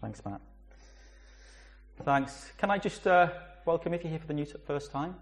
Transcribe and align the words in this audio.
Thanks, 0.00 0.24
Matt. 0.24 0.40
Thanks. 2.04 2.52
Can 2.56 2.70
I 2.70 2.78
just 2.78 3.06
uh, 3.06 3.28
welcome 3.66 3.92
if 3.92 4.02
you're 4.02 4.10
here 4.10 4.18
for 4.18 4.28
the 4.28 4.32
new 4.32 4.46
t- 4.46 4.54
first 4.66 4.90
time? 4.92 5.14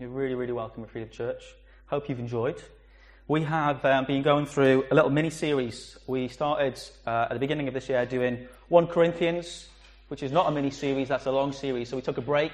You're 0.00 0.08
really, 0.08 0.34
really 0.34 0.52
welcome 0.52 0.82
at 0.82 0.90
Freedom 0.90 1.10
Church. 1.10 1.44
Hope 1.86 2.08
you've 2.08 2.18
enjoyed. 2.18 2.60
We 3.28 3.42
have 3.44 3.84
um, 3.84 4.04
been 4.04 4.22
going 4.22 4.46
through 4.46 4.86
a 4.90 4.96
little 4.96 5.10
mini 5.10 5.30
series. 5.30 5.96
We 6.08 6.26
started 6.26 6.80
uh, 7.06 7.26
at 7.30 7.34
the 7.34 7.38
beginning 7.38 7.68
of 7.68 7.74
this 7.74 7.88
year 7.88 8.04
doing 8.04 8.48
1 8.68 8.88
Corinthians, 8.88 9.68
which 10.08 10.24
is 10.24 10.32
not 10.32 10.48
a 10.48 10.50
mini 10.50 10.70
series, 10.70 11.06
that's 11.06 11.26
a 11.26 11.32
long 11.32 11.52
series. 11.52 11.88
So 11.88 11.94
we 11.94 12.02
took 12.02 12.18
a 12.18 12.22
break 12.22 12.52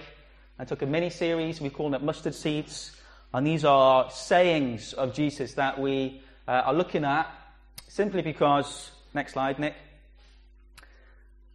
and 0.59 0.69
took 0.69 0.83
a 0.83 0.87
mini 0.87 1.09
series. 1.09 1.59
We 1.59 1.71
called 1.71 1.95
it 1.95 2.03
Mustard 2.03 2.35
Seeds. 2.35 2.95
And 3.33 3.47
these 3.47 3.65
are 3.65 4.11
sayings 4.11 4.93
of 4.93 5.15
Jesus 5.15 5.55
that 5.55 5.81
we 5.81 6.21
uh, 6.47 6.51
are 6.67 6.75
looking 6.75 7.07
at 7.07 7.31
simply 7.89 8.21
because, 8.21 8.91
next 9.15 9.33
slide, 9.33 9.59
Nick. 9.59 9.75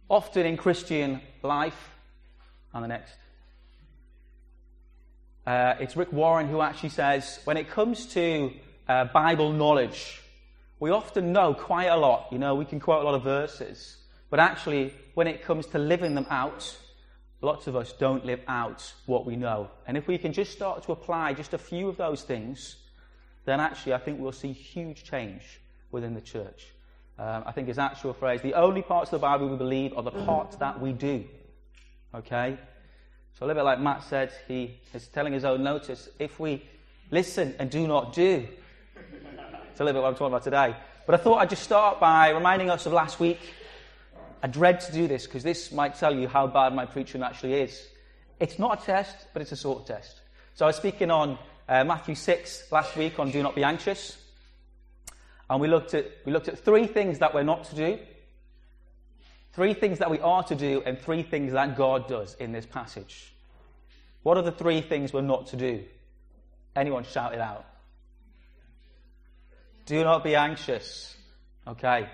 Often 0.08 0.46
in 0.46 0.56
Christian 0.56 1.20
life, 1.42 1.90
and 2.72 2.84
the 2.84 2.88
next. 2.88 3.14
Uh, 5.46 5.74
it's 5.80 5.96
Rick 5.96 6.12
Warren 6.12 6.48
who 6.48 6.60
actually 6.60 6.90
says 6.90 7.40
when 7.44 7.56
it 7.56 7.70
comes 7.70 8.06
to 8.14 8.52
uh, 8.88 9.04
Bible 9.06 9.52
knowledge, 9.52 10.22
we 10.80 10.90
often 10.90 11.32
know 11.32 11.52
quite 11.52 11.86
a 11.86 11.96
lot. 11.96 12.28
You 12.30 12.38
know, 12.38 12.54
we 12.54 12.64
can 12.64 12.80
quote 12.80 13.02
a 13.02 13.04
lot 13.04 13.14
of 13.14 13.22
verses, 13.22 13.96
but 14.30 14.40
actually, 14.40 14.94
when 15.14 15.26
it 15.26 15.42
comes 15.42 15.66
to 15.68 15.78
living 15.78 16.14
them 16.14 16.26
out, 16.30 16.76
lots 17.40 17.66
of 17.66 17.76
us 17.76 17.92
don't 17.92 18.24
live 18.24 18.40
out 18.48 18.92
what 19.06 19.26
we 19.26 19.36
know. 19.36 19.68
And 19.86 19.96
if 19.96 20.06
we 20.06 20.16
can 20.18 20.32
just 20.32 20.52
start 20.52 20.84
to 20.84 20.92
apply 20.92 21.34
just 21.34 21.52
a 21.52 21.58
few 21.58 21.88
of 21.88 21.96
those 21.96 22.22
things, 22.22 22.76
then 23.44 23.60
actually, 23.60 23.94
I 23.94 23.98
think 23.98 24.20
we'll 24.20 24.32
see 24.32 24.52
huge 24.52 25.04
change 25.04 25.60
within 25.90 26.14
the 26.14 26.20
church. 26.20 26.68
Um, 27.18 27.42
I 27.46 27.52
think 27.52 27.66
his 27.66 27.78
actual 27.78 28.12
phrase, 28.12 28.42
the 28.42 28.54
only 28.54 28.82
parts 28.82 29.12
of 29.12 29.20
the 29.20 29.26
Bible 29.26 29.48
we 29.48 29.56
believe 29.56 29.96
are 29.96 30.02
the 30.04 30.12
parts 30.12 30.56
that 30.56 30.80
we 30.80 30.92
do. 30.92 31.24
Okay? 32.14 32.56
So 33.38 33.44
a 33.44 33.46
little 33.46 33.60
bit 33.60 33.64
like 33.64 33.80
Matt 33.80 34.04
said, 34.04 34.32
he 34.46 34.78
is 34.94 35.08
telling 35.08 35.32
his 35.32 35.44
own 35.44 35.62
notice, 35.64 36.08
if 36.18 36.38
we 36.38 36.62
listen 37.10 37.56
and 37.58 37.70
do 37.70 37.86
not 37.88 38.12
do, 38.12 38.46
it's 39.70 39.80
a 39.80 39.84
little 39.84 40.00
bit 40.00 40.02
what 40.02 40.08
I'm 40.08 40.14
talking 40.14 40.28
about 40.28 40.44
today. 40.44 40.76
But 41.06 41.14
I 41.14 41.22
thought 41.22 41.38
I'd 41.38 41.50
just 41.50 41.62
start 41.62 41.98
by 41.98 42.30
reminding 42.30 42.70
us 42.70 42.86
of 42.86 42.92
last 42.92 43.18
week. 43.18 43.40
I 44.42 44.46
dread 44.46 44.80
to 44.82 44.92
do 44.92 45.08
this 45.08 45.26
because 45.26 45.42
this 45.42 45.72
might 45.72 45.96
tell 45.96 46.14
you 46.14 46.28
how 46.28 46.46
bad 46.46 46.72
my 46.74 46.86
preaching 46.86 47.22
actually 47.22 47.54
is. 47.54 47.84
It's 48.38 48.58
not 48.58 48.80
a 48.80 48.86
test, 48.86 49.16
but 49.32 49.42
it's 49.42 49.52
a 49.52 49.56
sort 49.56 49.80
of 49.80 49.86
test. 49.86 50.20
So 50.54 50.66
I 50.66 50.68
was 50.68 50.76
speaking 50.76 51.10
on 51.10 51.38
uh, 51.68 51.82
Matthew 51.82 52.14
6 52.14 52.70
last 52.70 52.96
week 52.96 53.18
on 53.18 53.30
do 53.30 53.42
not 53.42 53.56
be 53.56 53.64
anxious. 53.64 54.16
And 55.50 55.60
we 55.60 55.68
looked, 55.68 55.94
at, 55.94 56.06
we 56.24 56.32
looked 56.32 56.48
at 56.48 56.58
three 56.58 56.86
things 56.86 57.20
that 57.20 57.34
we're 57.34 57.42
not 57.42 57.64
to 57.64 57.76
do, 57.76 57.98
three 59.52 59.74
things 59.74 59.98
that 60.00 60.10
we 60.10 60.20
are 60.20 60.42
to 60.44 60.54
do, 60.54 60.82
and 60.84 60.98
three 60.98 61.22
things 61.22 61.52
that 61.52 61.76
God 61.76 62.06
does 62.06 62.34
in 62.34 62.52
this 62.52 62.66
passage. 62.66 63.32
What 64.22 64.36
are 64.36 64.42
the 64.42 64.52
three 64.52 64.80
things 64.80 65.12
we're 65.12 65.22
not 65.22 65.48
to 65.48 65.56
do? 65.56 65.84
Anyone 66.76 67.04
shout 67.04 67.34
it 67.34 67.40
out. 67.40 67.64
Do 69.86 70.04
not 70.04 70.22
be 70.22 70.36
anxious. 70.36 71.16
Okay. 71.66 72.08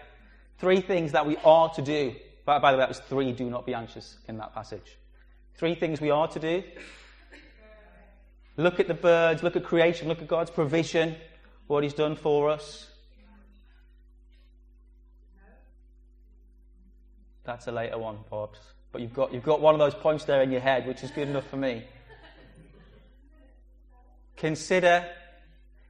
Three 0.59 0.81
things 0.81 1.13
that 1.13 1.27
we 1.27 1.37
are 1.39 1.69
to 1.75 1.83
do. 1.83 2.15
By, 2.45 2.59
by 2.61 2.71
the 2.71 2.79
way, 2.79 2.83
that 2.83 2.89
was 2.89 3.01
three 3.01 3.33
do 3.33 3.51
not 3.51 3.67
be 3.67 3.75
anxious 3.75 4.17
in 4.29 4.37
that 4.39 4.55
passage. 4.55 4.97
Three 5.57 5.75
things 5.75 6.01
we 6.01 6.11
are 6.11 6.29
to 6.29 6.39
do. 6.39 6.63
Look 8.57 8.79
at 8.79 8.87
the 8.87 8.95
birds, 8.95 9.43
look 9.43 9.57
at 9.57 9.65
creation, 9.65 10.07
look 10.07 10.23
at 10.23 10.29
God's 10.29 10.51
provision, 10.51 11.17
what 11.67 11.83
He's 11.83 11.95
done 11.95 12.15
for 12.15 12.51
us. 12.51 12.89
That's 17.45 17.67
a 17.67 17.73
later 17.73 17.99
one, 17.99 18.19
Pops. 18.31 18.59
But 18.91 19.03
you've 19.03 19.13
got, 19.13 19.33
you've 19.33 19.43
got 19.43 19.61
one 19.61 19.75
of 19.75 19.79
those 19.79 19.95
points 19.95 20.25
there 20.25 20.43
in 20.43 20.51
your 20.51 20.61
head, 20.61 20.87
which 20.87 21.03
is 21.03 21.11
good 21.11 21.29
enough 21.29 21.47
for 21.49 21.57
me. 21.57 21.85
Consider, 24.37 25.07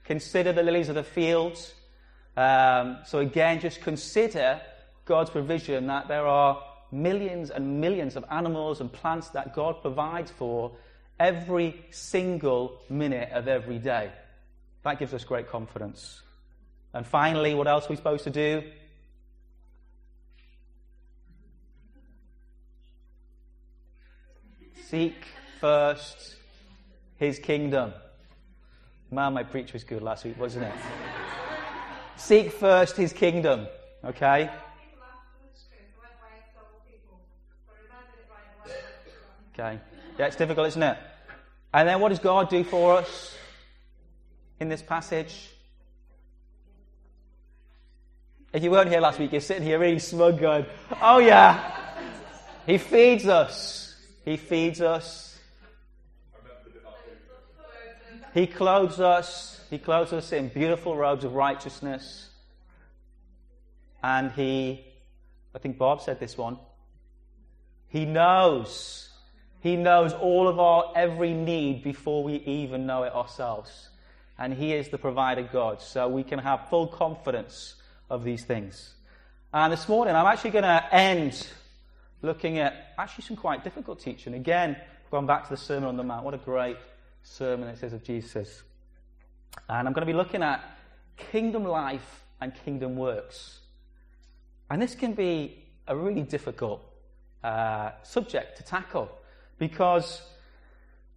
consider 0.05 0.53
the 0.53 0.63
lilies 0.63 0.89
of 0.89 0.95
the 0.95 1.05
fields. 1.05 1.75
Um, 2.37 2.99
so 3.05 3.19
again, 3.19 3.61
just 3.61 3.81
consider 3.81 4.61
God's 5.05 5.31
provision 5.31 5.87
that 5.87 6.09
there 6.09 6.27
are 6.27 6.63
millions 6.91 7.51
and 7.51 7.81
millions 7.81 8.17
of 8.17 8.25
animals 8.31 8.81
and 8.81 8.93
plants 8.93 9.29
that 9.31 9.55
God 9.55 9.83
provides 9.83 10.31
for 10.31 10.73
every 11.19 11.85
single 11.91 12.81
minute 12.89 13.31
of 13.33 13.49
every 13.49 13.79
day. 13.79 14.11
That 14.83 14.99
gives 14.99 15.15
us 15.15 15.25
great 15.25 15.49
confidence. 15.49 16.23
And 16.93 17.07
finally, 17.07 17.55
what 17.55 17.67
else 17.67 17.87
are 17.87 17.91
we 17.91 17.97
supposed 17.97 18.25
to 18.25 18.31
do? 18.31 18.63
Seek 24.89 25.15
first 25.61 26.37
his 27.17 27.39
kingdom. 27.39 27.95
Man, 29.11 29.33
my 29.33 29.43
preach 29.43 29.73
was 29.73 29.83
good 29.83 30.03
last 30.03 30.25
week, 30.25 30.39
wasn't 30.39 30.67
it? 30.67 30.73
Seek 32.17 32.53
first 32.53 32.97
his 32.97 33.13
kingdom, 33.13 33.67
okay? 34.05 34.51
Okay. 39.53 39.81
Yeah, 40.19 40.27
it's 40.27 40.37
difficult, 40.37 40.67
isn't 40.69 40.83
it? 40.83 40.99
And 41.73 41.89
then 41.89 42.01
what 42.01 42.11
does 42.11 42.19
God 42.19 42.51
do 42.51 42.63
for 42.63 42.99
us 42.99 43.37
in 44.61 44.69
this 44.69 44.83
passage? 44.83 45.51
If 48.53 48.63
you 48.63 48.71
weren't 48.71 48.91
here 48.91 49.01
last 49.01 49.19
week, 49.19 49.33
you're 49.33 49.41
sitting 49.41 49.65
here 49.65 49.79
really 49.79 49.99
smug 49.99 50.41
going, 50.41 50.67
oh 51.01 51.19
yeah, 51.19 51.73
he 52.67 52.79
feeds 52.79 53.27
us. 53.27 53.84
He 54.25 54.37
feeds 54.37 54.81
us. 54.81 55.39
He 58.33 58.47
clothes 58.47 58.99
us. 58.99 59.61
He 59.71 59.79
clothes 59.79 60.13
us 60.13 60.33
in 60.33 60.49
beautiful 60.49 60.97
robes 60.97 61.25
of 61.25 61.35
righteousness. 61.35 62.29
And 64.03 64.33
he, 64.33 64.85
I 65.55 65.59
think 65.59 65.79
Bob 65.79 66.01
said 66.03 66.21
this 66.21 66.37
one, 66.37 66.59
he 67.89 68.05
knows. 68.05 69.09
He 69.61 69.77
knows 69.77 70.13
all 70.13 70.49
of 70.49 70.59
our 70.59 70.93
every 70.95 71.33
need 71.33 71.83
before 71.83 72.23
we 72.23 72.37
even 72.37 72.87
know 72.87 73.05
it 73.05 73.15
ourselves. 73.15 73.89
And 74.39 74.53
he 74.53 74.73
is 74.73 74.89
the 74.89 74.99
provider 74.99 75.43
God. 75.43 75.81
So 75.81 76.09
we 76.09 76.25
can 76.25 76.39
have 76.39 76.69
full 76.69 76.89
confidence 76.89 77.77
of 78.11 78.25
these 78.25 78.45
things. 78.45 78.95
And 79.53 79.73
this 79.73 79.89
morning, 79.89 80.17
I'm 80.17 80.27
actually 80.27 80.51
going 80.51 80.65
to 80.65 80.95
end 80.95 81.47
looking 82.25 82.59
at 82.59 82.95
actually 82.99 83.25
some 83.25 83.37
quite 83.37 83.63
difficult 83.63 84.01
teaching. 84.01 84.35
Again, 84.35 84.77
going 85.11 85.27
back 85.27 85.45
to 85.45 85.51
the 85.51 85.57
Sermon 85.57 85.89
on 85.89 85.97
the 85.97 86.03
Mount. 86.03 86.25
What 86.25 86.35
a 86.35 86.39
great 86.39 86.79
sermon 87.23 87.69
it 87.69 87.79
says 87.79 87.93
of 87.93 88.03
Jesus. 88.03 88.63
And 89.69 89.87
I'm 89.87 89.95
going 89.95 90.07
to 90.07 90.13
be 90.13 90.17
looking 90.17 90.43
at 90.43 90.65
kingdom 91.17 91.65
life 91.65 92.25
and 92.41 92.53
kingdom 92.65 92.97
works. 92.97 93.61
And 94.71 94.81
this 94.81 94.95
can 94.95 95.13
be 95.13 95.63
a 95.87 95.97
really 95.97 96.23
difficult 96.23 96.83
uh, 97.45 97.91
subject 98.03 98.57
to 98.57 98.65
tackle 98.65 99.11
because 99.59 100.23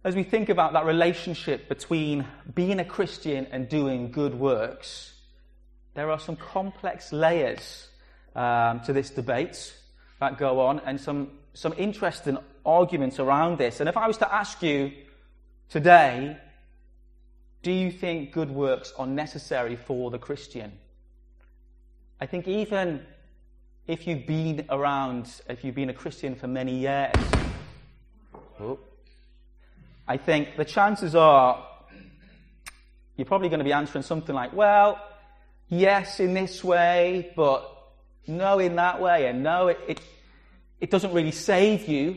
as 0.04 0.14
we 0.14 0.22
think 0.22 0.48
about 0.48 0.74
that 0.74 0.84
relationship 0.84 1.68
between 1.68 2.24
being 2.54 2.78
a 2.78 2.84
Christian 2.84 3.46
and 3.50 3.68
doing 3.68 4.12
good 4.12 4.34
works, 4.34 5.14
there 5.94 6.10
are 6.10 6.20
some 6.20 6.36
complex 6.36 7.12
layers 7.12 7.88
um, 8.36 8.80
to 8.82 8.92
this 8.92 9.10
debate 9.10 9.74
that 10.20 10.38
go 10.38 10.60
on 10.60 10.80
and 10.80 11.00
some, 11.00 11.30
some 11.54 11.74
interesting 11.76 12.38
arguments 12.64 13.18
around 13.18 13.58
this. 13.58 13.80
And 13.80 13.88
if 13.88 13.96
I 13.96 14.06
was 14.06 14.18
to 14.18 14.32
ask 14.32 14.62
you 14.62 14.92
today, 15.68 16.36
do 17.62 17.72
you 17.72 17.90
think 17.90 18.32
good 18.32 18.50
works 18.50 18.92
are 18.98 19.06
necessary 19.06 19.76
for 19.76 20.10
the 20.10 20.18
Christian? 20.18 20.72
I 22.20 22.26
think 22.26 22.48
even 22.48 23.04
if 23.86 24.06
you've 24.06 24.26
been 24.26 24.66
around, 24.70 25.30
if 25.48 25.64
you've 25.64 25.74
been 25.74 25.90
a 25.90 25.94
Christian 25.94 26.34
for 26.34 26.46
many 26.46 26.78
years, 26.78 27.14
oh, 28.60 28.78
I 30.06 30.16
think 30.16 30.56
the 30.56 30.64
chances 30.64 31.14
are 31.14 31.64
you're 33.16 33.26
probably 33.26 33.48
going 33.48 33.58
to 33.58 33.64
be 33.64 33.72
answering 33.72 34.04
something 34.04 34.34
like, 34.34 34.52
well, 34.52 35.00
yes, 35.68 36.20
in 36.20 36.34
this 36.34 36.62
way, 36.62 37.32
but 37.34 37.77
no 38.26 38.58
in 38.58 38.76
that 38.76 39.00
way, 39.00 39.26
and 39.26 39.42
no, 39.42 39.68
it, 39.68 39.78
it, 39.88 40.00
it 40.80 40.90
doesn't 40.90 41.12
really 41.12 41.30
save 41.30 41.88
you. 41.88 42.16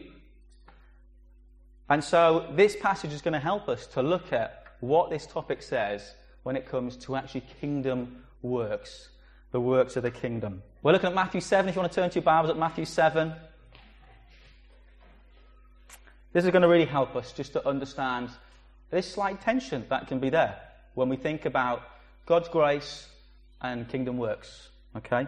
And 1.90 2.04
so 2.04 2.48
this 2.56 2.76
passage 2.76 3.12
is 3.14 3.22
going 3.22 3.34
to 3.34 3.40
help 3.40 3.68
us 3.68 3.86
to 3.88 4.02
look 4.02 4.32
at 4.32 4.66
what 4.80 5.10
this 5.10 5.26
topic 5.26 5.62
says 5.62 6.16
when 6.44 6.56
it 6.56 6.66
comes 6.66 6.96
to 6.98 7.16
actually 7.16 7.44
kingdom 7.60 8.24
works, 8.42 9.10
the 9.52 9.60
works 9.60 9.96
of 9.96 10.04
the 10.04 10.12
kingdom. 10.12 10.64
We're 10.84 10.94
looking 10.94 11.10
at 11.10 11.16
Matthew 11.16 11.42
7. 11.42 11.70
If 11.70 11.76
you 11.76 11.82
want 11.82 11.92
to 11.92 11.96
turn 12.02 12.10
to 12.10 12.16
your 12.16 12.24
Bibles 12.24 12.50
at 12.50 12.58
Matthew 12.58 12.86
7. 12.86 13.34
This 16.34 16.46
is 16.46 16.52
going 16.52 16.62
to 16.62 16.68
really 16.68 16.86
help 16.86 17.16
us 17.16 17.34
just 17.34 17.54
to 17.54 17.68
understand 17.68 18.30
this 18.90 19.12
slight 19.12 19.42
tension 19.42 19.86
that 19.90 20.08
can 20.08 20.20
be 20.20 20.30
there 20.30 20.58
when 20.94 21.10
we 21.10 21.18
think 21.18 21.46
about 21.46 21.84
God's 22.26 22.48
grace 22.48 23.08
and 23.62 23.88
kingdom 23.88 24.18
works. 24.18 24.70
Okay? 24.96 25.28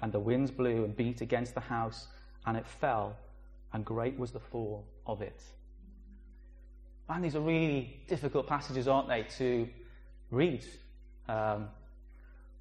and 0.00 0.12
the 0.12 0.20
winds 0.20 0.50
blew 0.50 0.84
and 0.84 0.96
beat 0.96 1.20
against 1.20 1.54
the 1.54 1.60
house, 1.60 2.08
and 2.46 2.56
it 2.56 2.66
fell, 2.66 3.16
and 3.72 3.84
great 3.84 4.18
was 4.18 4.32
the 4.32 4.40
fall 4.40 4.84
of 5.06 5.22
it. 5.22 5.42
Man, 7.08 7.22
these 7.22 7.36
are 7.36 7.40
really 7.40 8.00
difficult 8.08 8.46
passages, 8.46 8.88
aren't 8.88 9.08
they, 9.08 9.24
to 9.38 9.68
read? 10.30 10.64
Um, 11.28 11.68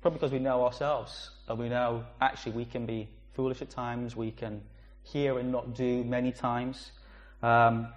probably 0.02 0.20
because 0.20 0.32
we 0.32 0.40
know 0.40 0.64
ourselves 0.64 1.32
and 1.48 1.58
we 1.58 1.68
know 1.68 2.04
actually 2.22 2.52
we 2.52 2.66
can 2.66 2.86
be 2.86 3.10
foolish 3.34 3.62
at 3.62 3.70
times, 3.70 4.16
we 4.16 4.32
can 4.32 4.62
hear 5.02 5.40
and 5.40 5.52
not 5.52 5.74
do 5.76 6.04
many 6.04 6.32
times. 6.32 6.92
Um, 7.42 7.88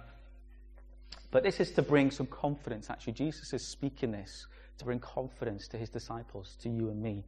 but 1.31 1.43
this 1.43 1.59
is 1.59 1.71
to 1.71 1.83
bring 1.83 2.09
some 2.09 2.25
confidence. 2.25 2.89
Actually, 2.89 3.13
Jesus 3.13 3.53
is 3.53 3.67
speaking 3.67 4.11
this 4.11 4.47
to 4.79 4.85
bring 4.85 4.99
confidence 4.99 5.67
to 5.67 5.77
his 5.77 5.89
disciples, 5.89 6.57
to 6.61 6.69
you 6.69 6.89
and 6.89 7.01
me. 7.01 7.25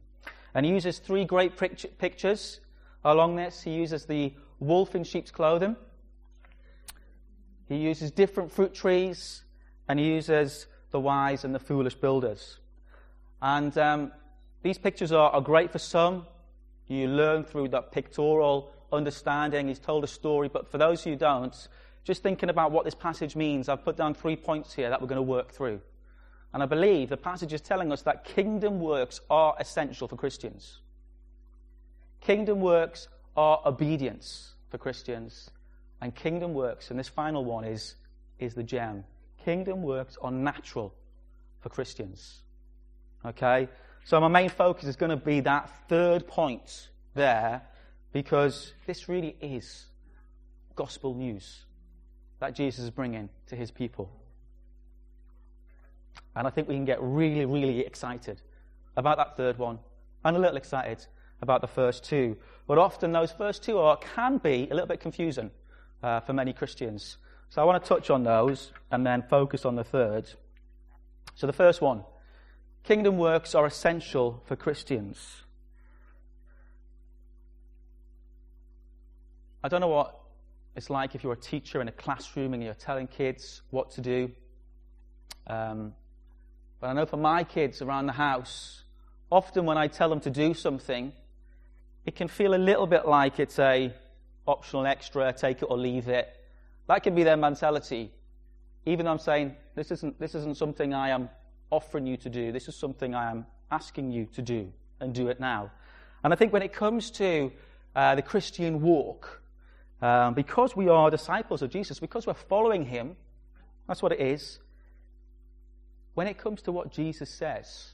And 0.54 0.66
he 0.66 0.72
uses 0.72 0.98
three 0.98 1.24
great 1.24 1.56
pictures 1.56 2.60
along 3.04 3.36
this. 3.36 3.62
He 3.62 3.70
uses 3.70 4.04
the 4.04 4.34
wolf 4.60 4.94
in 4.94 5.04
sheep's 5.04 5.30
clothing. 5.30 5.76
He 7.68 7.76
uses 7.76 8.10
different 8.10 8.52
fruit 8.52 8.74
trees, 8.74 9.44
and 9.88 9.98
he 9.98 10.06
uses 10.06 10.66
the 10.90 11.00
wise 11.00 11.44
and 11.44 11.54
the 11.54 11.58
foolish 11.58 11.94
builders. 11.94 12.58
And 13.40 13.76
um, 13.78 14.12
these 14.62 14.78
pictures 14.78 15.10
are, 15.10 15.30
are 15.30 15.40
great 15.40 15.72
for 15.72 15.78
some. 15.78 16.26
You 16.86 17.08
learn 17.08 17.44
through 17.44 17.68
that 17.68 17.90
pictorial 17.92 18.72
understanding. 18.92 19.68
He's 19.68 19.78
told 19.78 20.04
a 20.04 20.08
story, 20.08 20.48
but 20.48 20.70
for 20.70 20.76
those 20.76 21.02
who 21.02 21.16
don't, 21.16 21.56
just 22.04 22.22
thinking 22.22 22.50
about 22.50 22.72
what 22.72 22.84
this 22.84 22.94
passage 22.94 23.34
means, 23.34 23.68
I've 23.68 23.84
put 23.84 23.96
down 23.96 24.14
three 24.14 24.36
points 24.36 24.74
here 24.74 24.90
that 24.90 25.00
we're 25.00 25.08
going 25.08 25.16
to 25.16 25.22
work 25.22 25.52
through. 25.52 25.80
And 26.52 26.62
I 26.62 26.66
believe 26.66 27.08
the 27.08 27.16
passage 27.16 27.52
is 27.52 27.60
telling 27.60 27.92
us 27.92 28.02
that 28.02 28.24
kingdom 28.24 28.80
works 28.80 29.20
are 29.30 29.56
essential 29.58 30.06
for 30.06 30.16
Christians. 30.16 30.80
Kingdom 32.20 32.60
works 32.60 33.08
are 33.36 33.60
obedience 33.64 34.54
for 34.70 34.78
Christians. 34.78 35.50
And 36.00 36.14
kingdom 36.14 36.52
works, 36.52 36.90
and 36.90 36.98
this 36.98 37.08
final 37.08 37.44
one 37.44 37.64
is, 37.64 37.94
is 38.38 38.54
the 38.54 38.62
gem. 38.62 39.04
Kingdom 39.44 39.82
works 39.82 40.18
are 40.20 40.30
natural 40.30 40.94
for 41.60 41.68
Christians. 41.68 42.42
Okay? 43.24 43.68
So 44.04 44.20
my 44.20 44.28
main 44.28 44.48
focus 44.50 44.88
is 44.88 44.96
going 44.96 45.10
to 45.10 45.16
be 45.16 45.40
that 45.40 45.70
third 45.88 46.26
point 46.26 46.88
there 47.14 47.62
because 48.12 48.72
this 48.86 49.08
really 49.08 49.36
is 49.40 49.86
gospel 50.74 51.14
news 51.14 51.64
that 52.40 52.54
Jesus 52.54 52.84
is 52.84 52.90
bringing 52.90 53.28
to 53.46 53.56
his 53.56 53.70
people. 53.70 54.10
And 56.34 56.46
I 56.46 56.50
think 56.50 56.68
we 56.68 56.74
can 56.74 56.84
get 56.84 56.98
really, 57.00 57.44
really 57.44 57.80
excited 57.80 58.40
about 58.96 59.16
that 59.18 59.36
third 59.36 59.58
one 59.58 59.78
and 60.24 60.36
a 60.36 60.40
little 60.40 60.56
excited 60.56 61.06
about 61.40 61.60
the 61.60 61.66
first 61.66 62.04
two. 62.04 62.36
But 62.66 62.78
often 62.78 63.12
those 63.12 63.32
first 63.32 63.62
two 63.62 63.78
are, 63.78 63.96
can 63.96 64.38
be 64.38 64.68
a 64.70 64.74
little 64.74 64.86
bit 64.86 65.00
confusing 65.00 65.50
uh, 66.02 66.20
for 66.20 66.32
many 66.32 66.52
Christians. 66.52 67.18
So 67.48 67.60
I 67.60 67.64
want 67.64 67.82
to 67.82 67.88
touch 67.88 68.08
on 68.08 68.22
those 68.22 68.72
and 68.90 69.04
then 69.04 69.22
focus 69.28 69.64
on 69.64 69.74
the 69.74 69.84
third. 69.84 70.30
So 71.34 71.46
the 71.46 71.52
first 71.52 71.80
one 71.80 72.04
kingdom 72.84 73.16
works 73.16 73.54
are 73.54 73.66
essential 73.66 74.42
for 74.46 74.56
Christians. 74.56 75.42
I 79.62 79.68
don't 79.68 79.80
know 79.80 79.88
what 79.88 80.18
it's 80.74 80.90
like 80.90 81.14
if 81.14 81.22
you're 81.22 81.34
a 81.34 81.36
teacher 81.36 81.80
in 81.80 81.88
a 81.88 81.92
classroom 81.92 82.54
and 82.54 82.62
you're 82.62 82.74
telling 82.74 83.06
kids 83.06 83.62
what 83.70 83.90
to 83.92 84.00
do. 84.00 84.30
Um, 85.46 85.94
but 86.82 86.88
I 86.88 86.94
know 86.94 87.06
for 87.06 87.16
my 87.16 87.44
kids 87.44 87.80
around 87.80 88.06
the 88.06 88.12
house, 88.12 88.82
often 89.30 89.66
when 89.66 89.78
I 89.78 89.86
tell 89.86 90.08
them 90.08 90.18
to 90.22 90.30
do 90.30 90.52
something, 90.52 91.12
it 92.04 92.16
can 92.16 92.26
feel 92.26 92.56
a 92.56 92.58
little 92.58 92.88
bit 92.88 93.06
like 93.06 93.38
it's 93.38 93.60
a 93.60 93.94
optional 94.48 94.84
extra, 94.84 95.32
take 95.32 95.62
it 95.62 95.66
or 95.66 95.78
leave 95.78 96.08
it. 96.08 96.28
That 96.88 97.04
can 97.04 97.14
be 97.14 97.22
their 97.22 97.36
mentality. 97.36 98.10
Even 98.84 99.06
though 99.06 99.12
I'm 99.12 99.20
saying, 99.20 99.54
this 99.76 99.92
isn't, 99.92 100.18
this 100.18 100.34
isn't 100.34 100.56
something 100.56 100.92
I 100.92 101.10
am 101.10 101.28
offering 101.70 102.04
you 102.04 102.16
to 102.16 102.28
do, 102.28 102.50
this 102.50 102.66
is 102.66 102.74
something 102.74 103.14
I 103.14 103.30
am 103.30 103.46
asking 103.70 104.10
you 104.10 104.26
to 104.34 104.42
do, 104.42 104.72
and 104.98 105.14
do 105.14 105.28
it 105.28 105.38
now. 105.38 105.70
And 106.24 106.32
I 106.32 106.36
think 106.36 106.52
when 106.52 106.62
it 106.62 106.72
comes 106.72 107.12
to 107.12 107.52
uh, 107.94 108.16
the 108.16 108.22
Christian 108.22 108.82
walk, 108.82 109.40
um, 110.02 110.34
because 110.34 110.74
we 110.74 110.88
are 110.88 111.12
disciples 111.12 111.62
of 111.62 111.70
Jesus, 111.70 112.00
because 112.00 112.26
we're 112.26 112.34
following 112.34 112.84
him, 112.84 113.14
that's 113.86 114.02
what 114.02 114.10
it 114.10 114.20
is. 114.20 114.58
When 116.14 116.26
it 116.26 116.38
comes 116.38 116.62
to 116.62 116.72
what 116.72 116.92
Jesus 116.92 117.30
says 117.30 117.92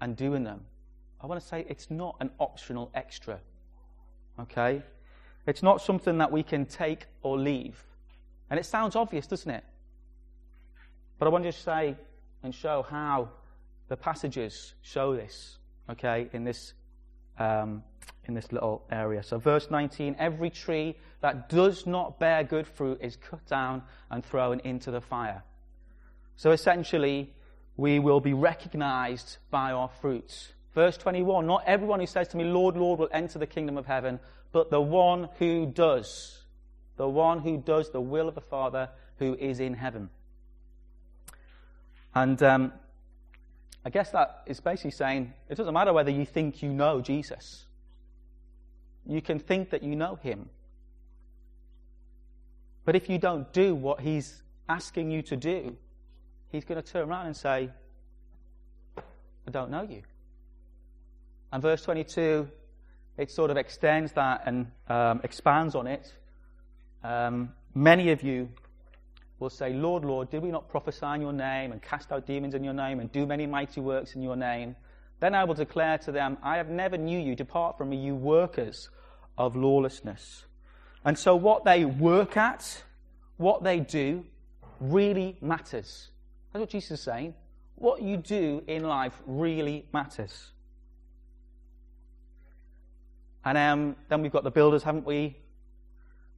and 0.00 0.16
doing 0.16 0.44
them, 0.44 0.60
I 1.20 1.26
want 1.26 1.40
to 1.40 1.46
say 1.46 1.64
it's 1.68 1.90
not 1.90 2.16
an 2.20 2.30
optional 2.38 2.90
extra. 2.94 3.40
Okay? 4.40 4.82
It's 5.46 5.62
not 5.62 5.80
something 5.80 6.18
that 6.18 6.30
we 6.30 6.42
can 6.42 6.66
take 6.66 7.06
or 7.22 7.38
leave. 7.38 7.82
And 8.50 8.58
it 8.58 8.66
sounds 8.66 8.96
obvious, 8.96 9.26
doesn't 9.26 9.50
it? 9.50 9.64
But 11.18 11.26
I 11.26 11.28
want 11.30 11.44
to 11.44 11.50
just 11.50 11.64
say 11.64 11.96
and 12.42 12.54
show 12.54 12.82
how 12.82 13.30
the 13.88 13.96
passages 13.96 14.74
show 14.82 15.16
this, 15.16 15.58
okay, 15.90 16.28
in 16.32 16.44
this, 16.44 16.74
um, 17.38 17.82
in 18.26 18.34
this 18.34 18.52
little 18.52 18.84
area. 18.90 19.22
So, 19.22 19.38
verse 19.38 19.70
19 19.70 20.16
every 20.18 20.50
tree 20.50 20.96
that 21.20 21.48
does 21.48 21.86
not 21.86 22.18
bear 22.20 22.44
good 22.44 22.66
fruit 22.66 22.98
is 23.00 23.16
cut 23.16 23.44
down 23.46 23.82
and 24.10 24.24
thrown 24.24 24.60
into 24.60 24.90
the 24.90 25.00
fire. 25.00 25.42
So, 26.38 26.52
essentially, 26.52 27.34
we 27.76 27.98
will 27.98 28.20
be 28.20 28.32
recognized 28.32 29.38
by 29.50 29.72
our 29.72 29.88
fruits. 30.00 30.52
Verse 30.72 30.96
21 30.96 31.44
Not 31.44 31.64
everyone 31.66 31.98
who 31.98 32.06
says 32.06 32.28
to 32.28 32.36
me, 32.36 32.44
Lord, 32.44 32.76
Lord, 32.76 33.00
will 33.00 33.08
enter 33.12 33.40
the 33.40 33.46
kingdom 33.46 33.76
of 33.76 33.86
heaven, 33.86 34.20
but 34.52 34.70
the 34.70 34.80
one 34.80 35.30
who 35.40 35.66
does, 35.66 36.44
the 36.96 37.08
one 37.08 37.40
who 37.40 37.58
does 37.58 37.90
the 37.90 38.00
will 38.00 38.28
of 38.28 38.36
the 38.36 38.40
Father 38.40 38.88
who 39.18 39.34
is 39.34 39.58
in 39.58 39.74
heaven. 39.74 40.10
And 42.14 42.40
um, 42.44 42.72
I 43.84 43.90
guess 43.90 44.12
that 44.12 44.44
is 44.46 44.60
basically 44.60 44.92
saying 44.92 45.32
it 45.48 45.56
doesn't 45.56 45.74
matter 45.74 45.92
whether 45.92 46.12
you 46.12 46.24
think 46.24 46.62
you 46.62 46.72
know 46.72 47.00
Jesus. 47.00 47.66
You 49.04 49.20
can 49.20 49.40
think 49.40 49.70
that 49.70 49.82
you 49.82 49.96
know 49.96 50.14
him. 50.14 50.50
But 52.84 52.94
if 52.94 53.08
you 53.08 53.18
don't 53.18 53.52
do 53.52 53.74
what 53.74 54.02
he's 54.02 54.40
asking 54.68 55.10
you 55.10 55.22
to 55.22 55.36
do, 55.36 55.76
he's 56.50 56.64
going 56.64 56.80
to 56.80 56.92
turn 56.92 57.08
around 57.08 57.26
and 57.26 57.36
say, 57.36 57.70
I 58.96 59.50
don't 59.50 59.70
know 59.70 59.82
you. 59.82 60.02
And 61.52 61.62
verse 61.62 61.82
22 61.82 62.48
it 63.18 63.32
sort 63.32 63.50
of 63.50 63.56
extends 63.56 64.12
that 64.12 64.42
and 64.46 64.70
um, 64.88 65.20
expands 65.24 65.74
on 65.74 65.88
it. 65.88 66.14
Um, 67.02 67.50
many 67.74 68.10
of 68.12 68.22
you 68.22 68.48
will 69.40 69.50
say, 69.50 69.72
Lord, 69.72 70.04
Lord, 70.04 70.30
did 70.30 70.40
we 70.40 70.50
not 70.50 70.68
prophesy 70.68 71.06
in 71.14 71.20
your 71.20 71.32
name 71.32 71.72
and 71.72 71.82
cast 71.82 72.12
out 72.12 72.26
demons 72.26 72.54
in 72.54 72.62
your 72.62 72.74
name 72.74 73.00
and 73.00 73.10
do 73.10 73.26
many 73.26 73.44
mighty 73.46 73.80
works 73.80 74.14
in 74.14 74.22
your 74.22 74.36
name? 74.36 74.76
Then 75.18 75.34
I 75.34 75.44
will 75.44 75.54
declare 75.54 75.98
to 75.98 76.12
them, 76.12 76.38
I 76.44 76.58
have 76.58 76.68
never 76.70 76.96
knew 76.96 77.18
you. 77.18 77.34
Depart 77.34 77.76
from 77.76 77.90
me, 77.90 77.96
you 77.96 78.14
workers 78.14 78.88
of 79.36 79.56
lawlessness. 79.56 80.44
And 81.04 81.18
so 81.18 81.34
what 81.34 81.64
they 81.64 81.84
work 81.84 82.36
at, 82.36 82.84
what 83.36 83.64
they 83.64 83.80
do, 83.80 84.24
really 84.78 85.36
matters. 85.40 86.10
That's 86.58 86.66
what 86.66 86.70
Jesus 86.70 86.98
is 86.98 87.00
saying. 87.02 87.34
What 87.76 88.02
you 88.02 88.16
do 88.16 88.64
in 88.66 88.82
life 88.82 89.12
really 89.26 89.86
matters. 89.92 90.50
And 93.44 93.56
um, 93.56 93.96
then 94.08 94.22
we've 94.22 94.32
got 94.32 94.42
the 94.42 94.50
builders, 94.50 94.82
haven't 94.82 95.06
we? 95.06 95.36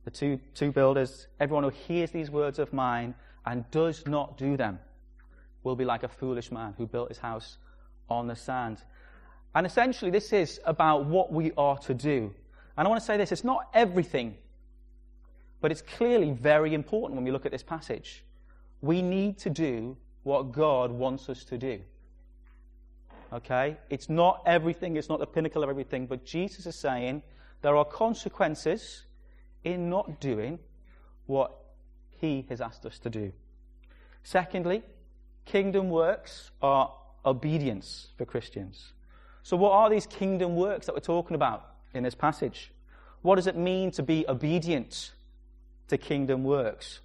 The 0.04 0.10
two, 0.10 0.38
two 0.54 0.72
builders. 0.72 1.26
Everyone 1.40 1.64
who 1.64 1.70
hears 1.70 2.10
these 2.10 2.30
words 2.30 2.58
of 2.58 2.70
mine 2.74 3.14
and 3.46 3.64
does 3.70 4.06
not 4.06 4.36
do 4.36 4.58
them 4.58 4.78
will 5.62 5.74
be 5.74 5.86
like 5.86 6.02
a 6.02 6.08
foolish 6.08 6.52
man 6.52 6.74
who 6.76 6.86
built 6.86 7.08
his 7.08 7.16
house 7.16 7.56
on 8.10 8.26
the 8.26 8.36
sand. 8.36 8.82
And 9.54 9.66
essentially, 9.66 10.10
this 10.10 10.34
is 10.34 10.60
about 10.66 11.06
what 11.06 11.32
we 11.32 11.52
are 11.56 11.78
to 11.78 11.94
do. 11.94 12.30
And 12.76 12.86
I 12.86 12.90
want 12.90 13.00
to 13.00 13.06
say 13.06 13.16
this 13.16 13.32
it's 13.32 13.42
not 13.42 13.70
everything, 13.72 14.36
but 15.62 15.72
it's 15.72 15.80
clearly 15.80 16.32
very 16.32 16.74
important 16.74 17.16
when 17.16 17.24
we 17.24 17.30
look 17.30 17.46
at 17.46 17.52
this 17.52 17.62
passage. 17.62 18.22
We 18.82 19.00
need 19.00 19.38
to 19.38 19.48
do 19.48 19.96
what 20.22 20.52
God 20.52 20.90
wants 20.90 21.28
us 21.28 21.44
to 21.44 21.58
do. 21.58 21.80
Okay? 23.32 23.76
It's 23.88 24.08
not 24.08 24.42
everything, 24.46 24.96
it's 24.96 25.08
not 25.08 25.20
the 25.20 25.26
pinnacle 25.26 25.62
of 25.62 25.70
everything, 25.70 26.06
but 26.06 26.24
Jesus 26.24 26.66
is 26.66 26.76
saying 26.76 27.22
there 27.62 27.76
are 27.76 27.84
consequences 27.84 29.04
in 29.64 29.88
not 29.88 30.20
doing 30.20 30.58
what 31.26 31.52
he 32.10 32.46
has 32.48 32.60
asked 32.60 32.84
us 32.86 32.98
to 33.00 33.10
do. 33.10 33.32
Secondly, 34.22 34.82
kingdom 35.44 35.90
works 35.90 36.50
are 36.60 36.92
obedience 37.24 38.08
for 38.16 38.24
Christians. 38.24 38.92
So, 39.42 39.56
what 39.56 39.72
are 39.72 39.88
these 39.88 40.06
kingdom 40.06 40.56
works 40.56 40.86
that 40.86 40.94
we're 40.94 41.00
talking 41.00 41.34
about 41.34 41.66
in 41.94 42.02
this 42.02 42.14
passage? 42.14 42.72
What 43.22 43.36
does 43.36 43.46
it 43.46 43.56
mean 43.56 43.90
to 43.92 44.02
be 44.02 44.24
obedient 44.28 45.12
to 45.88 45.98
kingdom 45.98 46.44
works? 46.44 47.00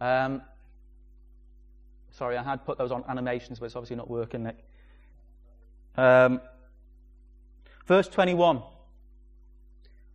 Um, 0.00 0.42
sorry, 2.14 2.36
I 2.36 2.42
had 2.42 2.64
put 2.64 2.78
those 2.78 2.92
on 2.92 3.04
animations, 3.08 3.58
but 3.58 3.66
it's 3.66 3.76
obviously 3.76 3.96
not 3.96 4.08
working, 4.08 4.44
Nick. 4.44 4.58
Um, 5.96 6.40
verse 7.86 8.08
21. 8.08 8.58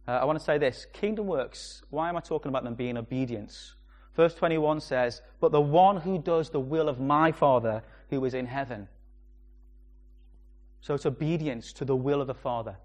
Uh, 0.07 0.11
I 0.11 0.25
want 0.25 0.39
to 0.39 0.43
say 0.43 0.57
this 0.57 0.87
kingdom 0.93 1.27
works, 1.27 1.83
why 1.89 2.09
am 2.09 2.17
I 2.17 2.21
talking 2.21 2.49
about 2.49 2.63
them 2.63 2.73
being 2.73 2.97
obedience? 2.97 3.75
Verse 4.15 4.33
21 4.33 4.81
says, 4.81 5.21
But 5.39 5.51
the 5.51 5.61
one 5.61 5.97
who 5.97 6.17
does 6.17 6.49
the 6.49 6.59
will 6.59 6.89
of 6.89 6.99
my 6.99 7.31
Father 7.31 7.83
who 8.09 8.23
is 8.25 8.33
in 8.33 8.47
heaven. 8.47 8.87
So 10.81 10.93
it's 10.93 11.05
obedience 11.05 11.73
to 11.73 11.85
the 11.85 11.95
will 11.95 12.21
of 12.21 12.27
the 12.27 12.33
Father. 12.33 12.77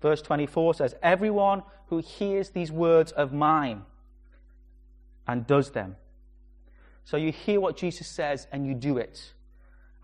Verse 0.00 0.22
24 0.22 0.74
says, 0.74 0.94
Everyone 1.02 1.62
who 1.88 1.98
hears 1.98 2.50
these 2.50 2.70
words 2.70 3.12
of 3.12 3.32
mine 3.32 3.82
and 5.26 5.46
does 5.46 5.72
them. 5.72 5.96
So 7.06 7.16
you 7.16 7.30
hear 7.30 7.60
what 7.60 7.76
Jesus 7.76 8.08
says 8.08 8.48
and 8.50 8.66
you 8.66 8.74
do 8.74 8.98
it. 8.98 9.32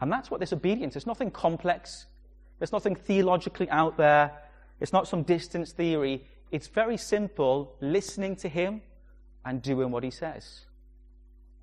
And 0.01 0.11
that's 0.11 0.31
what 0.31 0.39
this 0.39 0.53
obedience 0.53 0.93
is. 0.93 0.99
It's 0.99 1.07
nothing 1.07 1.33
complex. 1.33 2.07
There's 2.61 2.71
nothing 2.71 2.95
theologically 2.95 3.69
out 3.71 3.97
there. 3.97 4.31
It's 4.79 4.93
not 4.93 5.09
some 5.09 5.25
distance 5.25 5.73
theory. 5.73 6.25
It's 6.53 6.69
very 6.69 6.97
simple 6.97 7.75
listening 7.81 8.37
to 8.37 8.49
him 8.49 8.83
and 9.45 9.61
doing 9.61 9.91
what 9.91 10.05
he 10.05 10.13
says. 10.13 10.61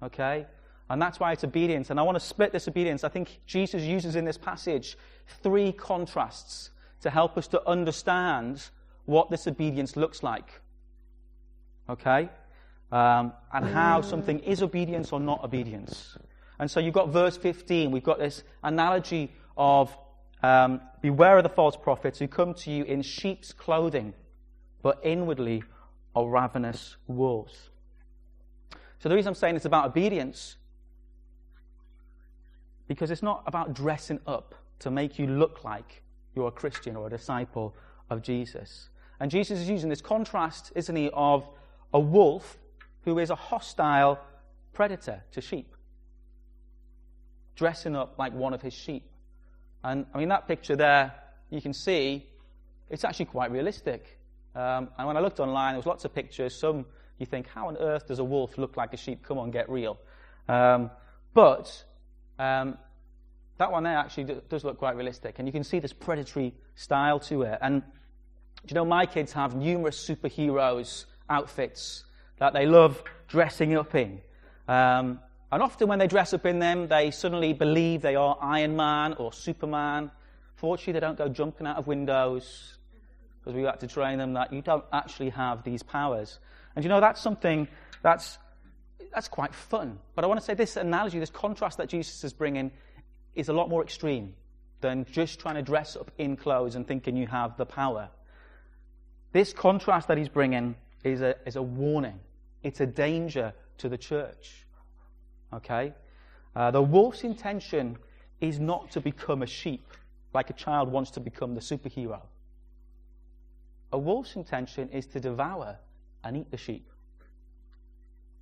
Okay? 0.03 0.46
And 0.89 1.01
that's 1.01 1.22
why 1.22 1.31
it's 1.31 1.46
obedience. 1.46 1.89
And 1.89 2.01
I 2.01 2.03
want 2.03 2.17
to 2.17 2.25
split 2.25 2.51
this 2.51 2.67
obedience. 2.67 3.05
I 3.05 3.10
think 3.10 3.39
Jesus 3.46 3.81
uses 3.84 4.17
in 4.17 4.25
this 4.25 4.38
passage 4.38 4.98
three 5.41 5.72
contrasts 5.72 6.72
to 7.00 7.10
help 7.10 7.38
us 7.38 7.48
to 7.48 7.65
understand 7.65 8.62
what 9.05 9.29
this 9.29 9.48
obedience 9.48 9.96
looks 9.96 10.22
like. 10.22 10.60
Okay? 11.89 12.27
Um, 12.91 13.34
and 13.53 13.65
how 13.65 14.01
something 14.01 14.39
is 14.39 14.63
obedience 14.63 15.12
or 15.12 15.19
not 15.19 15.43
obedience. 15.43 16.17
And 16.60 16.69
so 16.69 16.79
you've 16.79 16.93
got 16.93 17.10
verse 17.10 17.38
15. 17.38 17.91
We've 17.91 18.03
got 18.03 18.19
this 18.19 18.43
analogy 18.63 19.31
of 19.55 19.96
um, 20.41 20.81
beware 21.01 21.38
of 21.38 21.43
the 21.43 21.50
false 21.50 21.75
prophets 21.75 22.19
who 22.19 22.27
come 22.27 22.53
to 22.55 22.72
you 22.72 22.84
in 22.84 23.01
sheep's 23.01 23.53
clothing, 23.53 24.13
but 24.81 25.00
inwardly 25.03 25.63
are 26.15 26.27
ravenous 26.27 26.98
wolves. 27.08 27.69
So 29.00 29.08
the 29.08 29.15
reason 29.15 29.29
I'm 29.29 29.36
saying 29.36 29.55
it's 29.55 29.65
about 29.65 29.86
obedience 29.86 30.58
because 32.88 33.12
it's 33.12 33.24
not 33.24 33.43
about 33.46 33.74
dressing 33.74 34.19
up 34.25 34.55
to 34.79 34.91
make 34.91 35.19
you 35.19 35.27
look 35.27 35.63
like 35.63 36.01
you're 36.36 36.48
a 36.48 36.51
Christian 36.51 36.96
or 36.96 37.08
a 37.08 37.10
disciple 37.10 37.75
of 38.10 38.22
Jesus. 38.22 38.89
And 39.19 39.29
Jesus 39.29 39.60
is 39.60 39.69
using 39.69 39.89
this 39.89 40.01
contrast, 40.01 40.72
isn't 40.75 40.96
he, 40.96 41.10
of 41.13 41.48
a 41.93 42.00
wolf 42.00 42.58
who 43.03 43.19
is 43.19 43.29
a 43.29 43.35
hostile 43.35 44.19
predator 44.73 45.23
to 45.31 45.41
sheep, 45.41 45.73
dressing 47.55 47.95
up 47.95 48.17
like 48.17 48.33
one 48.33 48.53
of 48.53 48.61
his 48.61 48.73
sheep. 48.73 49.03
And 49.83 50.05
I 50.13 50.17
mean, 50.17 50.29
that 50.29 50.47
picture 50.47 50.75
there, 50.75 51.13
you 51.49 51.61
can 51.61 51.73
see 51.73 52.25
it's 52.89 53.03
actually 53.03 53.25
quite 53.25 53.51
realistic. 53.51 54.19
Um, 54.55 54.89
and 54.97 55.07
when 55.07 55.17
I 55.17 55.19
looked 55.21 55.39
online, 55.39 55.73
there 55.73 55.79
was 55.79 55.85
lots 55.85 56.05
of 56.05 56.13
pictures. 56.13 56.59
Some 56.59 56.85
you 57.19 57.25
think, 57.25 57.47
how 57.47 57.67
on 57.67 57.77
earth 57.77 58.07
does 58.07 58.19
a 58.19 58.23
wolf 58.23 58.57
look 58.57 58.77
like 58.77 58.93
a 58.93 58.97
sheep? 58.97 59.23
Come 59.23 59.37
on, 59.37 59.51
get 59.51 59.69
real. 59.69 59.99
Um, 60.47 60.89
but 61.33 61.83
um, 62.39 62.77
that 63.57 63.71
one 63.71 63.83
there 63.83 63.97
actually 63.97 64.35
does 64.47 64.63
look 64.63 64.77
quite 64.77 64.95
realistic, 64.95 65.37
and 65.37 65.47
you 65.47 65.51
can 65.51 65.63
see 65.63 65.79
this 65.79 65.93
predatory 65.93 66.53
style 66.75 67.19
to 67.19 67.43
it. 67.43 67.59
And 67.61 67.83
you 68.67 68.73
know, 68.73 68.85
my 68.85 69.05
kids 69.05 69.33
have 69.33 69.55
numerous 69.55 70.07
superheroes 70.07 71.05
outfits 71.29 72.05
that 72.39 72.53
they 72.53 72.65
love 72.65 73.03
dressing 73.27 73.75
up 73.75 73.96
in. 73.96 74.22
Um, 74.67 75.19
and 75.51 75.63
often 75.63 75.88
when 75.88 76.00
they 76.00 76.08
dress 76.08 76.34
up 76.34 76.46
in 76.46 76.60
them, 76.60 76.88
they 76.88 77.12
suddenly 77.12 77.53
believe 77.53 78.01
they 78.01 78.15
are 78.15 78.38
Iron 78.41 78.75
Man 78.75 79.13
or 79.13 79.34
Superman. 79.34 80.12
Fortunately, 80.55 80.93
they 80.93 81.00
don't 81.00 81.17
go 81.17 81.27
jumping 81.27 81.67
out 81.67 81.77
of 81.77 81.88
windows 81.88 82.77
because 83.39 83.55
we 83.55 83.63
had 83.63 83.79
to 83.79 83.88
train 83.88 84.17
them 84.17 84.34
that 84.34 84.53
you 84.53 84.62
don't 84.62 84.84
actually 84.91 85.29
have 85.29 85.63
these 85.63 85.81
powers. 85.81 86.39
And 86.75 86.86
you 86.86 86.89
know, 86.89 87.00
that's 87.00 87.22
something 87.22 87.67
that's, 88.03 88.38
that's 89.13 89.27
quite 89.27 89.55
fun. 89.55 89.98
But 90.15 90.24
I 90.24 90.27
want 90.27 90.39
to 90.39 90.46
say 90.46 90.53
this 90.53 90.75
analogy, 90.75 91.19
this 91.19 91.29
contrast 91.29 91.77
that 91.77 91.89
Jesus 91.89 92.24
is 92.24 92.34
bringing 92.34 92.72
is 93.36 93.50
a 93.50 93.53
lot 93.53 93.69
more 93.69 93.84
extreme 93.84 94.36
than 94.81 95.05
just 95.12 95.39
trying 95.39 95.55
to 95.55 95.62
dress 95.62 95.96
up 95.96 96.12
in 96.17 96.38
clothes 96.38 96.75
and 96.75 96.88
thinking 96.88 97.15
you 97.15 97.27
have 97.27 97.58
the 97.58 97.65
power. 97.65 98.10
This 99.31 99.51
contrast 99.51 100.08
that 100.08 100.17
he's 100.17 100.29
bringing 100.29 100.75
is 101.03 101.22
a, 101.22 101.36
is 101.46 101.55
a 101.55 101.62
warning. 101.62 102.19
It's 102.63 102.79
a 102.81 102.85
danger 102.85 103.53
to 103.77 103.89
the 103.89 103.97
church. 103.97 104.65
Okay? 105.53 105.93
Uh, 106.55 106.71
the 106.71 106.81
wolf's 106.81 107.23
intention 107.23 107.97
is 108.41 108.59
not 108.59 108.91
to 108.91 109.01
become 109.01 109.43
a 109.43 109.47
sheep 109.47 109.85
like 110.33 110.49
a 110.49 110.53
child 110.53 110.91
wants 110.91 111.11
to 111.11 111.19
become 111.19 111.55
the 111.55 111.61
superhero. 111.61 112.21
A 113.91 113.97
wolf's 113.97 114.35
intention 114.35 114.89
is 114.89 115.07
to 115.07 115.19
devour 115.19 115.77
and 116.23 116.37
eat 116.37 116.51
the 116.51 116.57
sheep. 116.57 116.87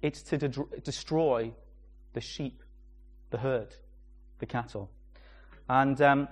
It's 0.02 0.22
to 0.24 0.38
de- 0.38 0.82
destroy 0.84 1.54
the 2.14 2.22
sheep, 2.22 2.62
the 3.30 3.38
herd 3.38 3.74
the 4.40 4.46
cattle. 4.46 4.90
And 5.70 6.02
um, 6.02 6.28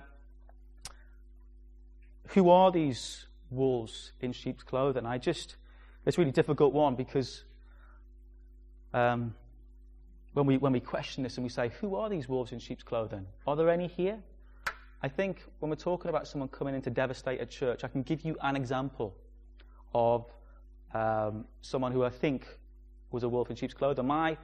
who 2.28 2.48
are 2.50 2.70
these 2.70 3.26
wolves 3.50 4.12
in 4.20 4.32
sheep's 4.32 4.62
clothing? 4.62 5.06
I 5.06 5.18
just, 5.18 5.56
it's 6.04 6.16
a 6.16 6.20
really 6.20 6.32
difficult 6.32 6.72
one 6.72 6.94
because 6.94 7.44
um, 8.96 9.34
when, 10.32 10.46
we, 10.46 10.56
when 10.56 10.72
we 10.72 10.80
question 10.80 11.22
this 11.22 11.36
and 11.36 11.44
we 11.44 11.50
say, 11.50 11.70
who 11.80 11.96
are 11.96 12.08
these 12.08 12.28
wolves 12.28 12.52
in 12.52 12.58
sheep's 12.58 12.82
clothing? 12.82 13.26
Are 13.46 13.54
there 13.54 13.68
any 13.68 13.88
here? 13.88 14.18
I 15.02 15.08
think 15.08 15.44
when 15.60 15.68
we're 15.68 15.76
talking 15.76 16.08
about 16.08 16.26
someone 16.26 16.48
coming 16.48 16.74
in 16.74 16.80
to 16.82 16.90
devastate 16.90 17.40
a 17.40 17.46
church, 17.46 17.84
I 17.84 17.88
can 17.88 18.02
give 18.02 18.22
you 18.22 18.36
an 18.40 18.56
example 18.56 19.14
of 19.94 20.24
um, 20.94 21.44
someone 21.60 21.92
who 21.92 22.04
I 22.04 22.08
think 22.08 22.46
was 23.10 23.22
a 23.22 23.28
wolf 23.28 23.50
in 23.50 23.56
sheep's 23.56 23.74
clothing. 23.74 24.06
My 24.06 24.38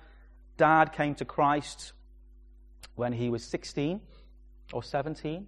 dad 0.59 0.93
came 0.93 1.15
to 1.17 1.25
Christ 1.25 1.93
when 2.95 3.15
he 3.15 3.31
was 3.31 3.43
16 3.45 4.03
or 4.75 4.83
17, 4.83 5.47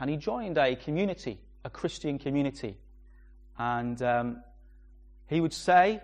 and 0.00 0.10
he 0.10 0.16
joined 0.16 0.58
a 0.58 0.74
community, 0.74 1.38
a 1.64 1.70
Christian 1.70 2.18
community. 2.18 2.76
And 3.56 4.02
um, 4.02 4.42
he 5.28 5.40
would 5.40 5.52
say, 5.52 6.00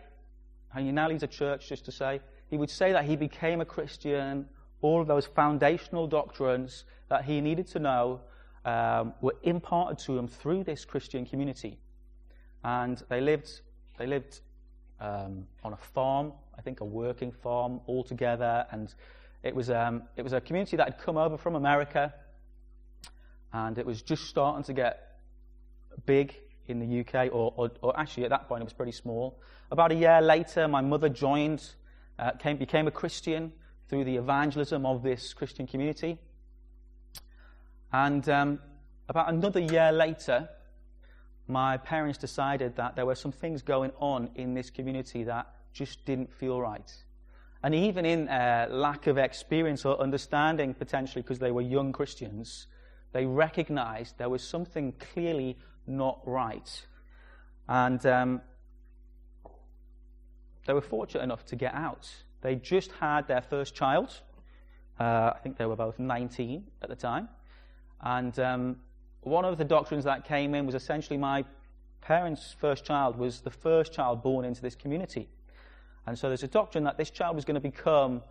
and 0.79 0.87
he 0.87 0.93
now 0.93 1.09
leads 1.09 1.23
a 1.23 1.29
church 1.29 1.69
just 1.69 1.85
to 1.85 1.93
say, 1.93 2.21
he 2.49 2.57
would 2.57 2.71
say 2.71 2.93
that 2.93 3.05
he 3.05 3.17
became 3.17 3.61
a 3.61 3.65
Christian, 3.65 4.47
all 4.81 5.01
of 5.01 5.07
those 5.07 5.27
foundational 5.27 6.07
doctrines 6.07 6.85
that 7.09 7.25
he 7.25 7.41
needed 7.41 7.67
to 7.69 7.79
know 7.79 8.21
um, 8.65 9.13
were 9.21 9.35
imparted 9.43 9.99
to 10.07 10.17
him 10.17 10.29
through 10.29 10.65
this 10.65 10.85
Christian 10.85 11.27
community. 11.27 11.79
And 12.65 13.03
they 13.09 13.21
lived, 13.21 13.61
they 13.99 14.07
lived 14.07 14.41
um, 15.01 15.47
on 15.63 15.75
a 15.75 15.77
farm 15.77 16.33
I 16.59 16.61
think, 16.61 16.81
a 16.81 16.85
working 16.85 17.31
farm 17.31 17.81
all 17.87 18.03
together. 18.03 18.67
And 18.73 18.93
it 19.43 19.55
was, 19.55 19.71
um, 19.71 20.03
it 20.17 20.23
was 20.23 20.33
a 20.33 20.41
community 20.41 20.77
that 20.77 20.85
had 20.85 20.99
come 20.99 21.17
over 21.17 21.39
from 21.39 21.55
America, 21.55 22.13
and 23.53 23.79
it 23.79 23.87
was 23.87 24.03
just 24.03 24.25
starting 24.25 24.65
to 24.65 24.73
get 24.73 25.21
big 26.05 26.35
in 26.69 26.79
the 26.79 27.01
UK, 27.01 27.33
or, 27.33 27.53
or, 27.57 27.71
or 27.83 27.99
actually 27.99 28.25
at 28.25 28.31
that 28.31 28.49
point 28.49 28.63
it 28.63 28.65
was 28.65 28.73
pretty 28.73 28.93
small. 28.93 29.39
About 29.71 29.93
a 29.93 29.95
year 29.95 30.21
later, 30.21 30.69
my 30.69 30.81
mother 30.81 31.09
joined, 31.09 31.65
uh, 32.19 32.33
came, 32.33 32.57
became 32.57 32.87
a 32.87 32.91
Christian 32.91 33.53
through 33.89 34.05
the 34.05 34.17
evangelism 34.17 34.85
of 34.85 35.03
this 35.03 35.35
Christian 35.35 35.67
community. 35.67 36.19
And 37.93 38.29
um, 38.29 38.59
about 39.09 39.31
another 39.31 39.61
year 39.61 39.93
later, 39.93 40.49
my 41.47 41.79
parents 41.79 42.19
decided 42.19 42.77
that 42.77 42.97
there 42.97 43.07
were 43.07 43.15
some 43.15 43.33
things 43.33 43.63
going 43.63 43.93
on 43.99 44.31
in 44.35 44.55
this 44.55 44.69
community 44.71 45.25
that 45.25 45.47
just 45.73 46.05
didn't 46.05 46.33
feel 46.33 46.61
right. 46.61 46.93
And 47.63 47.75
even 47.75 48.05
in 48.05 48.29
uh, 48.29 48.69
lack 48.71 49.07
of 49.07 49.19
experience 49.19 49.85
or 49.85 50.01
understanding, 50.01 50.75
potentially 50.75 51.23
because 51.23 51.39
they 51.39 51.51
were 51.51 51.63
young 51.63 51.93
Christians, 51.93 52.67
they 53.13 53.27
recognized 53.27 54.19
there 54.19 54.29
was 54.29 54.43
something 54.43 54.93
clearly 55.13 55.57
not 55.89 56.21
right. 56.25 56.87
And 57.69 58.05
um, 58.07 58.41
they 60.67 60.73
were 60.73 60.81
fortunate 60.81 61.23
enough 61.23 61.45
to 61.47 61.57
get 61.57 61.75
out. 61.75 62.09
They 62.41 62.55
just 62.55 62.93
had 62.93 63.27
their 63.27 63.43
first 63.43 63.75
child. 63.75 64.21
Uh, 65.01 65.33
I 65.35 65.39
think 65.43 65.57
they 65.57 65.67
were 65.67 65.77
both 65.77 65.99
19 65.99 66.65
at 66.83 66.89
the 66.89 66.97
time. 66.97 67.29
And 68.01 68.39
um, 68.39 68.77
one 69.23 69.45
of 69.45 69.59
the 69.59 69.65
doctrines 69.65 70.05
that 70.05 70.25
came 70.25 70.55
in 70.55 70.67
was 70.67 70.75
essentially 70.75 71.17
my 71.17 71.45
parents' 72.01 72.55
first 72.59 72.85
child 72.85 73.19
was 73.19 73.41
the 73.41 73.51
first 73.51 73.93
child 73.93 74.23
born 74.23 74.45
into 74.45 74.63
this 74.63 74.75
community. 74.75 75.29
And 76.07 76.19
so 76.19 76.29
there's 76.29 76.43
a 76.43 76.49
doctrine 76.49 76.85
that 76.85 76.97
this 76.97 77.11
child 77.11 77.37
was 77.37 77.45
going 77.45 77.57
to 77.57 77.61
become 77.61 78.23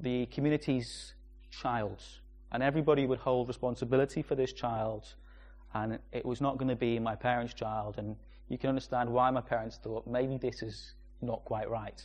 the 0.00 0.26
community's 0.26 1.14
child. 1.50 2.02
And 2.52 2.62
everybody 2.62 3.06
would 3.06 3.18
hold 3.18 3.48
responsibility 3.48 4.22
for 4.22 4.34
this 4.34 4.52
child. 4.52 5.14
And 5.74 5.98
it 6.12 6.24
was 6.24 6.40
not 6.40 6.58
going 6.58 6.68
to 6.68 6.76
be 6.76 6.98
my 6.98 7.14
parents' 7.14 7.54
child. 7.54 7.96
And 7.98 8.16
you 8.48 8.58
can 8.58 8.68
understand 8.68 9.10
why 9.10 9.30
my 9.30 9.40
parents 9.40 9.78
thought 9.82 10.06
maybe 10.06 10.36
this 10.36 10.62
is 10.62 10.94
not 11.22 11.44
quite 11.44 11.70
right. 11.70 12.02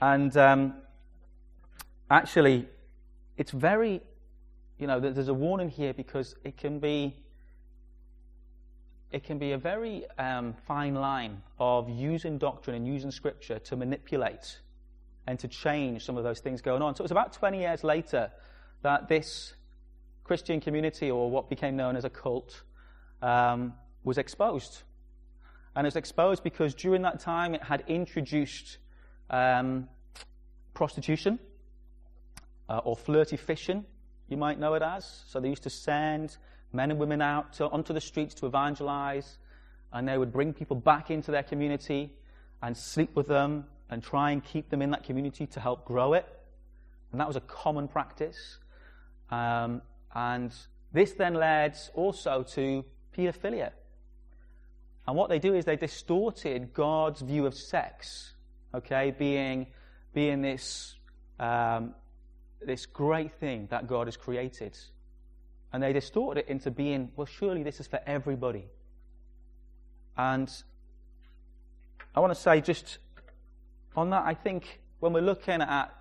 And 0.00 0.36
um, 0.36 0.74
actually, 2.10 2.68
it's 3.36 3.50
very 3.50 4.02
you 4.78 4.86
know, 4.86 5.00
there's 5.00 5.28
a 5.28 5.34
warning 5.34 5.70
here 5.70 5.94
because 5.94 6.34
it 6.44 6.56
can 6.56 6.78
be 6.78 7.16
it 9.12 9.22
can 9.22 9.38
be 9.38 9.52
a 9.52 9.58
very 9.58 10.04
um, 10.18 10.54
fine 10.66 10.94
line 10.94 11.40
of 11.58 11.88
using 11.88 12.38
doctrine 12.38 12.74
and 12.76 12.86
using 12.86 13.10
scripture 13.10 13.58
to 13.60 13.76
manipulate 13.76 14.58
and 15.28 15.38
to 15.38 15.48
change 15.48 16.04
some 16.04 16.18
of 16.18 16.24
those 16.24 16.40
things 16.40 16.60
going 16.60 16.82
on. 16.82 16.94
So 16.94 17.02
it 17.02 17.04
was 17.04 17.12
about 17.12 17.32
20 17.32 17.60
years 17.60 17.84
later 17.84 18.30
that 18.82 19.08
this 19.08 19.54
Christian 20.26 20.60
community, 20.60 21.10
or 21.10 21.30
what 21.30 21.48
became 21.48 21.76
known 21.76 21.96
as 21.96 22.04
a 22.04 22.10
cult, 22.10 22.62
um, 23.22 23.72
was 24.04 24.18
exposed. 24.18 24.82
And 25.74 25.86
it 25.86 25.88
was 25.88 25.96
exposed 25.96 26.42
because 26.42 26.74
during 26.74 27.02
that 27.02 27.20
time 27.20 27.54
it 27.54 27.62
had 27.62 27.84
introduced 27.86 28.78
um, 29.30 29.88
prostitution 30.74 31.38
uh, 32.68 32.78
or 32.78 32.96
flirty 32.96 33.36
fishing 33.36 33.84
you 34.28 34.36
might 34.36 34.58
know 34.58 34.74
it 34.74 34.82
as. 34.82 35.22
So 35.28 35.40
they 35.40 35.48
used 35.48 35.62
to 35.64 35.70
send 35.70 36.36
men 36.72 36.90
and 36.90 36.98
women 36.98 37.22
out 37.22 37.54
to, 37.54 37.68
onto 37.68 37.92
the 37.92 38.00
streets 38.00 38.34
to 38.36 38.46
evangelize, 38.46 39.38
and 39.92 40.08
they 40.08 40.18
would 40.18 40.32
bring 40.32 40.52
people 40.52 40.76
back 40.76 41.10
into 41.10 41.30
their 41.30 41.42
community 41.42 42.12
and 42.62 42.76
sleep 42.76 43.14
with 43.14 43.28
them 43.28 43.64
and 43.88 44.02
try 44.02 44.32
and 44.32 44.42
keep 44.42 44.68
them 44.68 44.82
in 44.82 44.90
that 44.90 45.04
community 45.04 45.46
to 45.46 45.60
help 45.60 45.84
grow 45.84 46.14
it. 46.14 46.26
And 47.12 47.20
that 47.20 47.28
was 47.28 47.36
a 47.36 47.40
common 47.40 47.86
practice. 47.86 48.58
Um, 49.30 49.80
and 50.16 50.50
this 50.94 51.12
then 51.12 51.34
led 51.34 51.76
also 51.94 52.42
to 52.42 52.84
pedophilia. 53.14 53.72
And 55.06 55.14
what 55.14 55.28
they 55.28 55.38
do 55.38 55.54
is 55.54 55.66
they 55.66 55.76
distorted 55.76 56.72
God's 56.72 57.20
view 57.20 57.44
of 57.44 57.54
sex, 57.54 58.32
okay, 58.74 59.14
being, 59.16 59.66
being 60.14 60.40
this 60.40 60.94
um, 61.38 61.94
this 62.64 62.86
great 62.86 63.32
thing 63.34 63.68
that 63.70 63.86
God 63.86 64.06
has 64.06 64.16
created. 64.16 64.76
And 65.70 65.82
they 65.82 65.92
distort 65.92 66.38
it 66.38 66.48
into 66.48 66.70
being, 66.70 67.10
well, 67.14 67.26
surely 67.26 67.62
this 67.62 67.78
is 67.78 67.86
for 67.86 68.00
everybody. 68.06 68.64
And 70.16 70.50
I 72.14 72.20
want 72.20 72.32
to 72.32 72.40
say 72.40 72.62
just 72.62 72.98
on 73.94 74.08
that, 74.10 74.24
I 74.24 74.32
think 74.32 74.80
when 75.00 75.12
we're 75.12 75.20
looking 75.20 75.60
at 75.60 75.94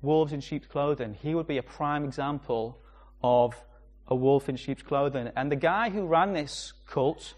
wolves 0.00 0.32
in 0.32 0.40
sheep's 0.40 0.68
clothing, 0.68 1.14
he 1.20 1.34
would 1.34 1.48
be 1.48 1.58
a 1.58 1.62
prime 1.62 2.04
example 2.04 2.78
of 3.22 3.54
a 4.08 4.14
wolf 4.14 4.48
in 4.48 4.56
sheep's 4.56 4.82
clothing. 4.82 5.30
And 5.36 5.50
the 5.50 5.56
guy 5.56 5.90
who 5.90 6.06
ran 6.06 6.32
this 6.32 6.72
cult, 6.86 7.34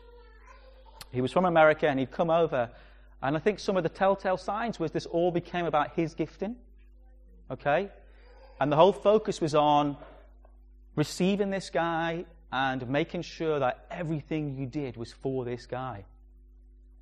he 1.12 1.20
was 1.20 1.32
from 1.32 1.44
America 1.44 1.88
and 1.88 1.98
he'd 1.98 2.10
come 2.10 2.30
over. 2.30 2.70
And 3.22 3.36
I 3.36 3.40
think 3.40 3.58
some 3.58 3.76
of 3.76 3.82
the 3.82 3.88
telltale 3.88 4.36
signs 4.36 4.78
was 4.78 4.90
this 4.90 5.06
all 5.06 5.30
became 5.30 5.66
about 5.66 5.94
his 5.94 6.14
gifting. 6.14 6.56
Okay? 7.50 7.90
And 8.60 8.70
the 8.70 8.76
whole 8.76 8.92
focus 8.92 9.40
was 9.40 9.54
on 9.54 9.96
receiving 10.96 11.50
this 11.50 11.70
guy 11.70 12.24
and 12.52 12.88
making 12.88 13.22
sure 13.22 13.58
that 13.58 13.86
everything 13.90 14.56
you 14.56 14.66
did 14.66 14.96
was 14.96 15.12
for 15.12 15.44
this 15.44 15.66
guy. 15.66 16.04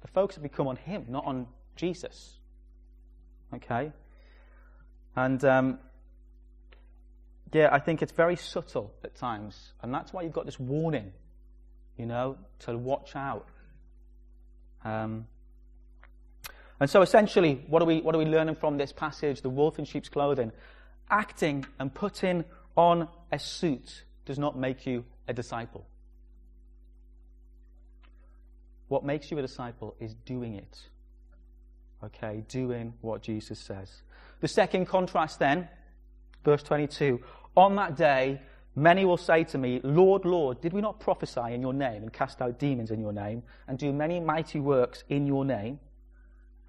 The 0.00 0.08
focus 0.08 0.36
had 0.36 0.42
become 0.42 0.66
on 0.66 0.76
him, 0.76 1.06
not 1.08 1.24
on 1.26 1.46
Jesus. 1.76 2.38
Okay? 3.54 3.92
And 5.14 5.44
um, 5.44 5.78
yeah, 7.52 7.68
I 7.72 7.78
think 7.78 8.02
it's 8.02 8.12
very 8.12 8.36
subtle 8.36 8.94
at 9.04 9.14
times. 9.14 9.72
And 9.82 9.92
that's 9.92 10.12
why 10.12 10.22
you've 10.22 10.32
got 10.32 10.46
this 10.46 10.58
warning, 10.58 11.12
you 11.96 12.06
know, 12.06 12.36
to 12.60 12.76
watch 12.76 13.14
out. 13.14 13.46
Um, 14.84 15.26
and 16.80 16.90
so 16.90 17.02
essentially, 17.02 17.64
what 17.68 17.82
are, 17.82 17.84
we, 17.84 18.00
what 18.00 18.14
are 18.14 18.18
we 18.18 18.24
learning 18.24 18.56
from 18.56 18.76
this 18.76 18.92
passage, 18.92 19.42
the 19.42 19.50
wolf 19.50 19.78
in 19.78 19.84
sheep's 19.84 20.08
clothing? 20.08 20.52
acting 21.12 21.64
and 21.78 21.94
putting 21.94 22.44
on 22.76 23.06
a 23.30 23.38
suit 23.38 24.04
does 24.24 24.38
not 24.38 24.58
make 24.58 24.86
you 24.86 25.04
a 25.28 25.32
disciple. 25.32 25.86
What 28.88 29.04
makes 29.04 29.30
you 29.30 29.38
a 29.38 29.42
disciple 29.42 29.94
is 30.00 30.14
doing 30.14 30.54
it. 30.54 30.78
Okay, 32.02 32.42
doing 32.48 32.94
what 33.00 33.22
Jesus 33.22 33.60
says. 33.60 34.02
The 34.40 34.48
second 34.48 34.86
contrast 34.86 35.38
then, 35.38 35.68
verse 36.44 36.62
22 36.64 37.20
On 37.56 37.76
that 37.76 37.96
day, 37.96 38.40
many 38.74 39.04
will 39.04 39.16
say 39.16 39.44
to 39.44 39.58
me, 39.58 39.80
Lord, 39.82 40.24
Lord, 40.24 40.60
did 40.60 40.72
we 40.72 40.80
not 40.80 41.00
prophesy 41.00 41.52
in 41.52 41.60
your 41.60 41.74
name 41.74 42.02
and 42.02 42.12
cast 42.12 42.40
out 42.40 42.58
demons 42.58 42.90
in 42.90 43.00
your 43.00 43.12
name 43.12 43.42
and 43.68 43.78
do 43.78 43.92
many 43.92 44.20
mighty 44.20 44.60
works 44.60 45.04
in 45.08 45.26
your 45.26 45.44
name? 45.44 45.78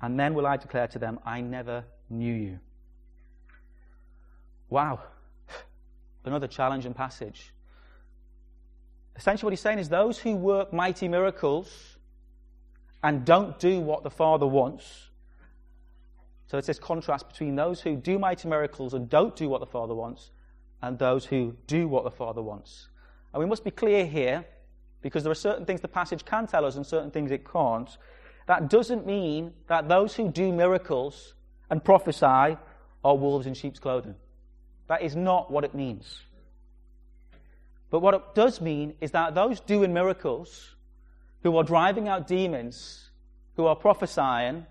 And 0.02 0.20
then 0.20 0.34
will 0.34 0.46
I 0.46 0.58
declare 0.58 0.88
to 0.88 1.00
them, 1.00 1.20
I 1.26 1.40
never 1.40 1.86
knew 2.10 2.34
you. 2.34 2.60
Wow. 4.70 5.00
Another 6.26 6.48
challenging 6.48 6.94
passage. 6.94 7.54
Essentially, 9.16 9.48
what 9.48 9.54
he's 9.54 9.62
saying 9.62 9.80
is 9.80 9.88
those 9.88 10.20
who 10.20 10.36
work 10.36 10.74
mighty 10.74 11.08
miracles 11.08 11.98
and 13.02 13.24
don't 13.24 13.58
do 13.60 13.80
what 13.80 14.04
the 14.04 14.10
Father 14.10 14.48
wants. 14.48 15.10
So 16.48 16.58
it's 16.58 16.68
this 16.68 16.80
contrast 16.80 17.30
between 17.30 17.56
those 17.56 17.80
who 17.80 17.96
do 17.96 18.20
mighty 18.20 18.50
miracles 18.50 18.94
and 18.94 19.10
don't 19.10 19.36
do 19.36 19.48
what 19.48 19.60
the 19.60 19.66
Father 19.66 19.96
wants 19.96 20.32
and 20.84 21.00
those 21.00 21.26
who 21.26 21.56
do 21.66 21.88
what 21.88 22.04
the 22.04 22.12
Father 22.12 22.42
wants. 22.42 22.90
And 23.34 23.40
we 23.40 23.46
must 23.46 23.64
be 23.64 23.72
clear 23.72 24.06
here 24.06 24.46
because 25.02 25.24
there 25.24 25.32
are 25.32 25.36
certain 25.36 25.66
things 25.66 25.80
the 25.80 25.88
passage 25.88 26.26
can 26.26 26.46
tell 26.46 26.66
us 26.66 26.76
and 26.76 26.86
certain 26.86 27.10
things 27.10 27.32
it 27.32 27.50
can't. 27.50 27.90
That 28.48 28.70
doesn't 28.70 29.06
mean 29.06 29.54
that 29.68 29.88
those 29.88 30.14
who 30.14 30.30
do 30.30 30.52
miracles 30.52 31.36
and 31.70 31.82
prophesy 31.82 32.58
are 33.02 33.16
wolves 33.16 33.48
in 33.48 33.54
sheep's 33.54 33.80
clothing. 33.80 34.16
That 34.88 35.02
is 35.02 35.16
not 35.16 35.50
what 35.50 35.64
it 35.64 35.74
means. 35.74 36.20
But 37.90 38.02
what 38.02 38.14
it 38.14 38.36
does 38.36 38.60
mean 38.60 38.96
is 39.00 39.12
that 39.12 39.36
those 39.36 39.62
doing 39.62 39.94
miracles, 39.94 40.76
who 41.44 41.56
are 41.56 41.64
driving 41.64 42.10
out 42.10 42.28
demons, 42.28 43.10
who 43.56 43.68
are 43.68 43.76
prophesying, 43.76 44.66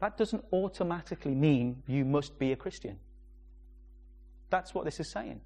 that 0.00 0.18
doesn't 0.18 0.44
automatically 0.52 1.34
mean 1.34 1.82
you 1.86 2.04
must 2.04 2.38
be 2.38 2.52
a 2.52 2.56
Christian. 2.56 2.98
That's 4.50 4.74
what 4.74 4.84
this 4.84 5.00
is 5.00 5.10
saying. 5.10 5.40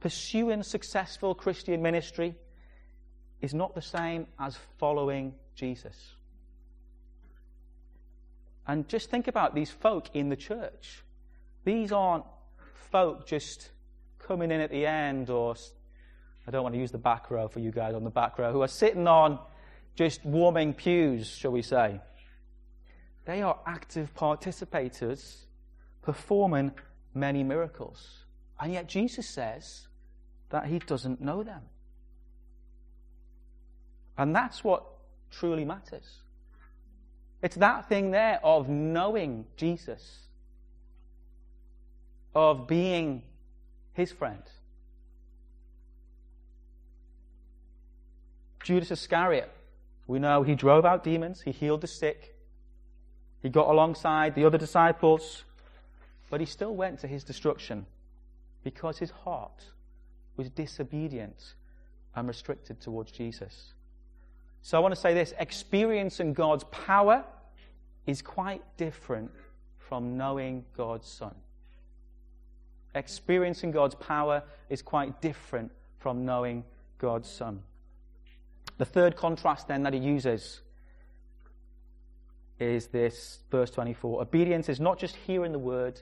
Pursuing 0.00 0.62
successful 0.62 1.34
Christian 1.34 1.80
ministry 1.80 2.34
is 3.40 3.54
not 3.54 3.74
the 3.74 3.82
same 3.82 4.26
as 4.38 4.58
following 4.78 5.34
Jesus. 5.54 6.14
And 8.66 8.88
just 8.88 9.10
think 9.10 9.28
about 9.28 9.54
these 9.54 9.70
folk 9.70 10.14
in 10.14 10.28
the 10.28 10.36
church. 10.36 11.02
These 11.64 11.92
aren't 11.92 12.24
folk 12.90 13.26
just 13.26 13.70
coming 14.18 14.50
in 14.50 14.60
at 14.60 14.70
the 14.70 14.86
end, 14.86 15.30
or 15.30 15.56
I 16.46 16.50
don't 16.50 16.62
want 16.62 16.74
to 16.74 16.80
use 16.80 16.92
the 16.92 16.98
back 16.98 17.30
row 17.30 17.48
for 17.48 17.60
you 17.60 17.70
guys 17.70 17.94
on 17.94 18.04
the 18.04 18.10
back 18.10 18.38
row, 18.38 18.52
who 18.52 18.62
are 18.62 18.68
sitting 18.68 19.06
on, 19.06 19.38
just 19.94 20.24
warming 20.24 20.74
pews, 20.74 21.28
shall 21.28 21.52
we 21.52 21.62
say. 21.62 22.00
They 23.24 23.42
are 23.42 23.58
active 23.66 24.14
participators 24.14 25.44
performing 26.02 26.72
many 27.14 27.44
miracles. 27.44 28.24
And 28.60 28.72
yet 28.72 28.88
Jesus 28.88 29.28
says 29.28 29.86
that 30.50 30.66
he 30.66 30.78
doesn't 30.80 31.20
know 31.20 31.42
them. 31.42 31.62
And 34.18 34.34
that's 34.34 34.62
what 34.62 34.84
truly 35.30 35.64
matters. 35.64 36.20
It's 37.42 37.56
that 37.56 37.88
thing 37.88 38.10
there 38.10 38.38
of 38.44 38.68
knowing 38.68 39.46
Jesus, 39.56 40.28
of 42.34 42.68
being 42.68 43.22
his 43.94 44.12
friend. 44.12 44.42
Judas 48.62 48.92
Iscariot, 48.92 49.50
we 50.06 50.20
know 50.20 50.42
he 50.44 50.54
drove 50.54 50.84
out 50.84 51.02
demons, 51.02 51.40
he 51.40 51.50
healed 51.50 51.80
the 51.80 51.88
sick, 51.88 52.31
he 53.42 53.48
got 53.48 53.68
alongside 53.68 54.34
the 54.34 54.44
other 54.44 54.58
disciples, 54.58 55.44
but 56.30 56.40
he 56.40 56.46
still 56.46 56.74
went 56.74 57.00
to 57.00 57.08
his 57.08 57.24
destruction 57.24 57.86
because 58.62 58.98
his 58.98 59.10
heart 59.10 59.64
was 60.36 60.48
disobedient 60.50 61.54
and 62.14 62.28
restricted 62.28 62.80
towards 62.80 63.10
Jesus. 63.10 63.74
So 64.62 64.78
I 64.78 64.80
want 64.80 64.94
to 64.94 65.00
say 65.00 65.12
this 65.12 65.34
experiencing 65.38 66.32
God's 66.34 66.64
power 66.64 67.24
is 68.06 68.22
quite 68.22 68.62
different 68.76 69.30
from 69.78 70.16
knowing 70.16 70.64
God's 70.76 71.08
Son. 71.08 71.34
Experiencing 72.94 73.72
God's 73.72 73.94
power 73.96 74.42
is 74.68 74.82
quite 74.82 75.20
different 75.20 75.72
from 75.98 76.24
knowing 76.24 76.64
God's 76.98 77.28
Son. 77.28 77.62
The 78.78 78.84
third 78.84 79.16
contrast 79.16 79.68
then 79.68 79.82
that 79.82 79.92
he 79.92 79.98
uses 79.98 80.60
is 82.62 82.86
this 82.86 83.40
verse 83.50 83.70
24. 83.70 84.22
Obedience 84.22 84.68
is 84.68 84.80
not 84.80 84.98
just 84.98 85.16
hearing 85.16 85.52
the 85.52 85.58
word, 85.58 86.00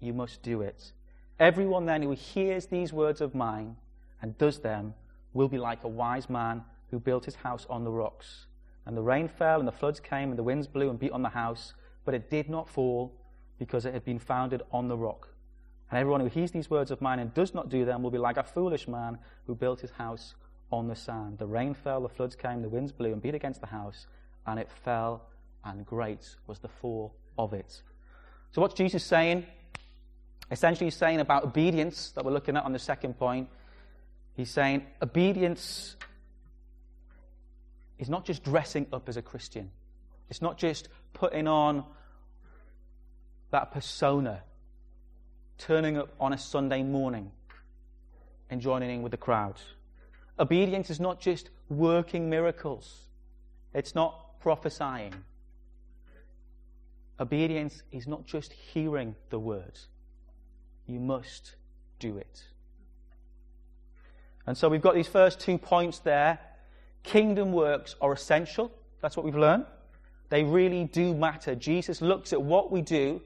you 0.00 0.12
must 0.12 0.42
do 0.42 0.62
it. 0.62 0.92
Everyone 1.38 1.86
then 1.86 2.02
who 2.02 2.12
hears 2.12 2.66
these 2.66 2.92
words 2.92 3.20
of 3.20 3.34
mine 3.34 3.76
and 4.22 4.38
does 4.38 4.60
them 4.60 4.94
will 5.34 5.48
be 5.48 5.58
like 5.58 5.84
a 5.84 5.88
wise 5.88 6.30
man 6.30 6.62
who 6.90 6.98
built 6.98 7.24
his 7.24 7.34
house 7.34 7.66
on 7.68 7.84
the 7.84 7.90
rocks. 7.90 8.46
And 8.86 8.96
the 8.96 9.02
rain 9.02 9.28
fell, 9.28 9.58
and 9.58 9.66
the 9.66 9.72
floods 9.72 10.00
came, 10.00 10.30
and 10.30 10.38
the 10.38 10.44
winds 10.44 10.68
blew 10.68 10.88
and 10.88 10.98
beat 10.98 11.10
on 11.10 11.22
the 11.22 11.28
house, 11.28 11.74
but 12.04 12.14
it 12.14 12.30
did 12.30 12.48
not 12.48 12.68
fall 12.68 13.12
because 13.58 13.84
it 13.84 13.92
had 13.92 14.04
been 14.04 14.18
founded 14.18 14.62
on 14.70 14.88
the 14.88 14.96
rock. 14.96 15.28
And 15.90 15.98
everyone 15.98 16.20
who 16.20 16.28
hears 16.28 16.52
these 16.52 16.70
words 16.70 16.90
of 16.90 17.00
mine 17.00 17.18
and 17.18 17.34
does 17.34 17.52
not 17.52 17.68
do 17.68 17.84
them 17.84 18.02
will 18.02 18.10
be 18.10 18.18
like 18.18 18.36
a 18.36 18.42
foolish 18.42 18.86
man 18.86 19.18
who 19.46 19.54
built 19.54 19.80
his 19.80 19.90
house 19.90 20.34
on 20.70 20.88
the 20.88 20.96
sand. 20.96 21.38
The 21.38 21.46
rain 21.46 21.74
fell, 21.74 22.00
the 22.00 22.08
floods 22.08 22.36
came, 22.36 22.62
the 22.62 22.68
winds 22.68 22.92
blew 22.92 23.12
and 23.12 23.22
beat 23.22 23.34
against 23.34 23.60
the 23.60 23.68
house, 23.68 24.06
and 24.46 24.58
it 24.58 24.70
fell, 24.70 25.28
and 25.66 25.84
great 25.84 26.36
was 26.46 26.58
the 26.60 26.68
fall 26.68 27.14
of 27.36 27.52
it. 27.52 27.82
So, 28.52 28.60
what's 28.60 28.74
Jesus 28.74 29.04
saying? 29.04 29.44
Essentially, 30.50 30.86
he's 30.86 30.96
saying 30.96 31.20
about 31.20 31.44
obedience 31.44 32.12
that 32.12 32.24
we're 32.24 32.32
looking 32.32 32.56
at 32.56 32.64
on 32.64 32.72
the 32.72 32.78
second 32.78 33.18
point. 33.18 33.48
He's 34.34 34.50
saying 34.50 34.86
obedience 35.02 35.96
is 37.98 38.08
not 38.08 38.24
just 38.24 38.44
dressing 38.44 38.86
up 38.92 39.08
as 39.08 39.16
a 39.16 39.22
Christian, 39.22 39.70
it's 40.30 40.42
not 40.42 40.58
just 40.58 40.88
putting 41.12 41.48
on 41.48 41.84
that 43.50 43.72
persona, 43.72 44.42
turning 45.58 45.96
up 45.96 46.14
on 46.20 46.32
a 46.32 46.38
Sunday 46.38 46.82
morning 46.82 47.30
and 48.50 48.60
joining 48.60 48.90
in 48.90 49.02
with 49.02 49.12
the 49.12 49.16
crowd. 49.18 49.56
Obedience 50.38 50.90
is 50.90 51.00
not 51.00 51.20
just 51.20 51.50
working 51.68 52.28
miracles, 52.28 53.06
it's 53.74 53.94
not 53.94 54.38
prophesying. 54.40 55.14
Obedience 57.18 57.82
is 57.92 58.06
not 58.06 58.26
just 58.26 58.52
hearing 58.52 59.14
the 59.30 59.38
word, 59.38 59.78
you 60.86 61.00
must 61.00 61.54
do 61.98 62.18
it. 62.18 62.44
And 64.46 64.56
so 64.56 64.68
we've 64.68 64.82
got 64.82 64.94
these 64.94 65.08
first 65.08 65.40
two 65.40 65.58
points 65.58 65.98
there 65.98 66.38
Kingdom 67.06 67.52
works 67.52 67.94
are 68.00 68.12
essential. 68.12 68.72
That's 69.00 69.16
what 69.16 69.24
we've 69.24 69.36
learned. 69.36 69.64
They 70.28 70.42
really 70.42 70.84
do 70.84 71.14
matter. 71.14 71.54
Jesus 71.54 72.02
looks 72.02 72.32
at 72.32 72.42
what 72.42 72.72
we 72.72 72.82
do 72.82 73.22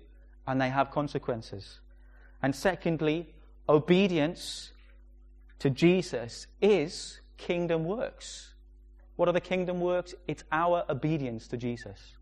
and 0.47 0.61
they 0.61 0.69
have 0.69 0.91
consequences. 0.91 1.81
And 2.43 2.55
secondly, 2.55 3.33
obedience 3.71 4.73
to 5.61 5.71
Jesus 5.71 6.47
is 6.61 7.21
kingdom 7.39 7.85
works. 7.87 8.53
What 9.17 9.31
are 9.31 9.33
the 9.33 9.41
kingdom 9.41 9.81
works? 9.81 10.15
It's 10.29 10.45
our 10.53 10.85
obedience 10.91 11.49
to 11.49 11.57
Jesus. 11.57 12.17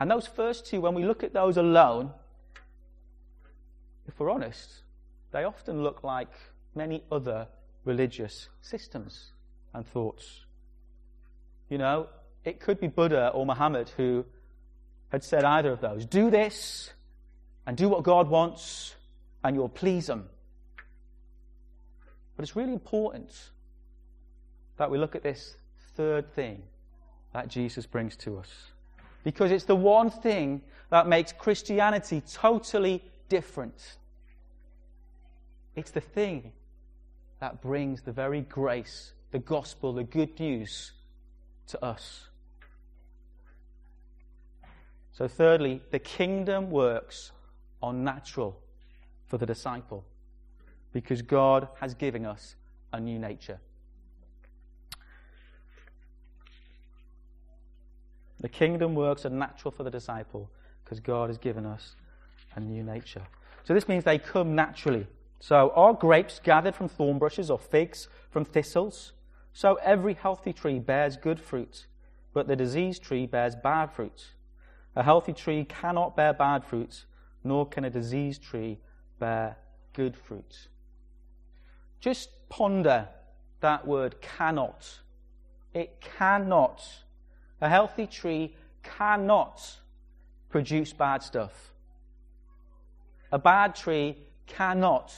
And 0.00 0.10
those 0.10 0.26
first 0.26 0.66
two, 0.66 0.80
when 0.80 0.94
we 0.94 1.04
look 1.04 1.22
at 1.22 1.34
those 1.34 1.58
alone, 1.58 2.10
if 4.08 4.18
we're 4.18 4.30
honest, 4.30 4.82
they 5.30 5.44
often 5.44 5.82
look 5.82 6.02
like 6.02 6.32
many 6.74 7.04
other 7.12 7.46
religious 7.84 8.48
systems 8.62 9.32
and 9.74 9.86
thoughts. 9.86 10.46
You 11.68 11.78
know, 11.78 12.08
it 12.44 12.60
could 12.60 12.80
be 12.80 12.88
Buddha 12.88 13.28
or 13.28 13.44
Muhammad 13.44 13.90
who 13.96 14.24
had 15.10 15.22
said 15.22 15.44
either 15.44 15.70
of 15.70 15.80
those. 15.80 16.06
Do 16.06 16.30
this 16.30 16.90
and 17.66 17.76
do 17.76 17.88
what 17.88 18.02
God 18.02 18.28
wants, 18.28 18.94
and 19.44 19.54
you'll 19.54 19.68
please 19.68 20.08
Him. 20.08 20.24
But 22.36 22.44
it's 22.44 22.56
really 22.56 22.72
important 22.72 23.30
that 24.78 24.90
we 24.90 24.96
look 24.96 25.14
at 25.14 25.22
this 25.22 25.56
third 25.94 26.32
thing 26.34 26.62
that 27.34 27.48
Jesus 27.48 27.84
brings 27.84 28.16
to 28.16 28.38
us. 28.38 28.48
Because 29.24 29.50
it's 29.50 29.64
the 29.64 29.76
one 29.76 30.10
thing 30.10 30.62
that 30.90 31.06
makes 31.06 31.32
Christianity 31.32 32.22
totally 32.32 33.02
different. 33.28 33.96
It's 35.76 35.90
the 35.90 36.00
thing 36.00 36.52
that 37.38 37.62
brings 37.62 38.02
the 38.02 38.12
very 38.12 38.40
grace 38.42 39.12
the 39.30 39.38
gospel, 39.38 39.92
the 39.92 40.04
good 40.04 40.38
news 40.40 40.92
to 41.68 41.84
us. 41.84 42.28
So, 45.12 45.28
thirdly, 45.28 45.82
the 45.90 45.98
kingdom 45.98 46.70
works 46.70 47.32
on 47.82 48.04
natural 48.04 48.58
for 49.26 49.38
the 49.38 49.46
disciple 49.46 50.04
because 50.92 51.22
God 51.22 51.68
has 51.80 51.94
given 51.94 52.26
us 52.26 52.56
a 52.92 53.00
new 53.00 53.18
nature. 53.18 53.60
The 58.40 58.48
kingdom 58.48 58.94
works 58.94 59.26
are 59.26 59.30
natural 59.30 59.70
for 59.70 59.82
the 59.82 59.90
disciple 59.90 60.50
because 60.84 61.00
God 61.00 61.28
has 61.28 61.38
given 61.38 61.66
us 61.66 61.94
a 62.54 62.60
new 62.60 62.82
nature. 62.82 63.22
So 63.64 63.74
this 63.74 63.88
means 63.88 64.04
they 64.04 64.18
come 64.18 64.54
naturally. 64.54 65.06
So 65.38 65.72
are 65.74 65.94
grapes 65.94 66.40
gathered 66.42 66.74
from 66.74 66.88
thorn 66.88 67.18
bushes 67.18 67.50
or 67.50 67.58
figs 67.58 68.08
from 68.30 68.44
thistles? 68.44 69.12
So 69.52 69.78
every 69.82 70.14
healthy 70.14 70.52
tree 70.52 70.78
bears 70.78 71.16
good 71.16 71.40
fruit, 71.40 71.86
but 72.32 72.46
the 72.46 72.56
diseased 72.56 73.02
tree 73.02 73.26
bears 73.26 73.56
bad 73.56 73.92
fruit. 73.92 74.28
A 74.96 75.02
healthy 75.02 75.32
tree 75.32 75.64
cannot 75.64 76.16
bear 76.16 76.32
bad 76.32 76.64
fruit, 76.64 77.04
nor 77.44 77.66
can 77.66 77.84
a 77.84 77.90
diseased 77.90 78.42
tree 78.42 78.78
bear 79.18 79.56
good 79.92 80.16
fruit. 80.16 80.68
Just 82.00 82.30
ponder 82.48 83.08
that 83.60 83.86
word 83.86 84.20
cannot. 84.20 85.00
It 85.74 86.00
cannot. 86.00 86.82
A 87.60 87.68
healthy 87.68 88.06
tree 88.06 88.54
cannot 88.82 89.78
produce 90.48 90.92
bad 90.92 91.22
stuff. 91.22 91.72
A 93.32 93.38
bad 93.38 93.74
tree 93.74 94.16
cannot 94.46 95.12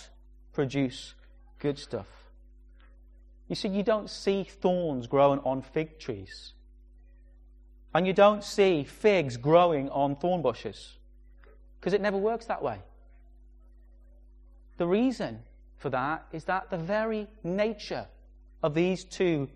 produce 0.52 1.14
good 1.59 1.78
stuff. 1.78 2.09
You 3.48 3.55
see, 3.55 3.68
you 3.68 3.83
don't 3.83 4.11
see 4.11 4.44
thorns 4.44 5.07
growing 5.07 5.40
on 5.40 5.62
fig 5.62 5.98
trees. 5.98 6.52
And 7.94 8.07
you 8.07 8.12
don't 8.12 8.42
see 8.42 8.85
figs 8.85 9.37
growing 9.37 9.88
on 9.90 10.16
thorn 10.16 10.42
bushes. 10.42 10.96
Because 11.78 11.92
it 11.92 12.00
never 12.00 12.16
works 12.16 12.46
that 12.46 12.62
way. 12.62 12.78
The 14.78 14.87
reason 14.87 15.40
for 15.76 15.90
that 15.90 16.26
is 16.33 16.44
that 16.44 16.70
the 16.70 16.78
very 16.78 17.28
nature 17.44 18.07
of 18.62 18.74
these 18.74 19.05
two 19.05 19.48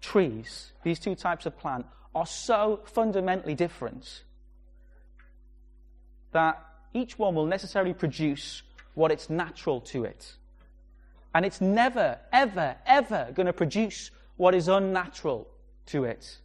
trees, 0.00 0.72
these 0.82 0.98
two 0.98 1.14
types 1.14 1.46
of 1.46 1.58
plant, 1.58 1.86
are 2.14 2.26
so 2.26 2.80
fundamentally 2.84 3.54
different 3.54 4.24
that 6.32 6.64
each 6.92 7.18
one 7.18 7.34
will 7.34 7.46
necessarily 7.46 7.94
produce 7.94 8.62
what 8.94 9.10
it's 9.10 9.30
natural 9.30 9.80
to 9.80 10.04
it. 10.04 10.34
And 11.34 11.44
it's 11.44 11.60
never, 11.60 12.18
ever, 12.32 12.76
ever 12.86 13.28
going 13.34 13.46
to 13.46 13.52
produce 13.52 14.10
what 14.36 14.54
is 14.54 14.68
unnatural 14.68 15.48
to 15.86 16.04
it. 16.04 16.38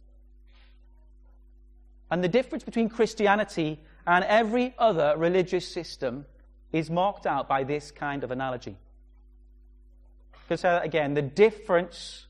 And 2.10 2.22
the 2.22 2.28
difference 2.28 2.62
between 2.62 2.88
Christianity 2.88 3.80
and 4.06 4.24
every 4.24 4.74
other 4.78 5.14
religious 5.16 5.66
system 5.66 6.26
is 6.72 6.90
marked 6.90 7.26
out 7.26 7.48
by 7.48 7.64
this 7.64 7.90
kind 7.90 8.22
of 8.22 8.30
analogy. 8.30 8.76
To 10.48 10.56
say 10.56 10.68
that 10.68 10.84
again, 10.84 11.14
the 11.14 11.22
difference 11.22 12.26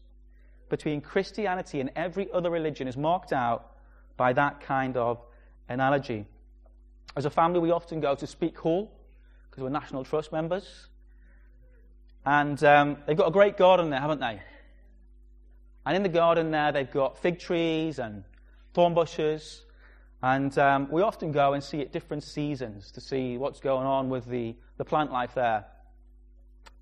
between 0.69 1.01
Christianity 1.01 1.81
and 1.81 1.91
every 1.97 2.29
other 2.33 2.51
religion 2.51 2.89
is 2.89 2.97
marked 2.97 3.33
out 3.33 3.73
by 4.17 4.33
that 4.33 4.61
kind 4.61 4.97
of 4.97 5.21
analogy. 5.69 6.27
As 7.17 7.25
a 7.25 7.31
family, 7.31 7.61
we 7.61 7.71
often 7.71 8.01
go 8.01 8.15
to 8.15 8.27
Speke 8.27 8.59
Hall 8.59 8.91
because 9.51 9.63
we're 9.63 9.71
National 9.71 10.05
Trust 10.05 10.33
members. 10.33 10.89
And 12.25 12.63
um, 12.65 12.99
they've 13.07 13.17
got 13.17 13.29
a 13.29 13.33
great 13.33 13.57
garden 13.57 13.91
there, 13.91 14.01
haven't 14.01 14.21
they? 14.21 14.41
And 15.87 15.97
in 15.97 16.03
the 16.03 16.09
garden 16.09 16.51
there, 16.51 16.73
they've 16.73 16.91
got 16.91 17.19
fig 17.19 17.39
trees 17.39 18.01
and 18.01 18.25
thorn 18.75 18.95
bushes. 18.95 19.65
And 20.23 20.57
um, 20.59 20.89
we 20.91 21.03
often 21.03 21.31
go 21.31 21.53
and 21.53 21.63
see 21.63 21.81
at 21.81 21.93
different 21.93 22.25
seasons 22.25 22.91
to 22.93 23.01
see 23.01 23.39
what's 23.39 23.61
going 23.61 23.87
on 23.87 24.09
with 24.09 24.27
the, 24.27 24.57
the 24.77 24.85
plant 24.85 25.13
life 25.13 25.35
there. 25.35 25.67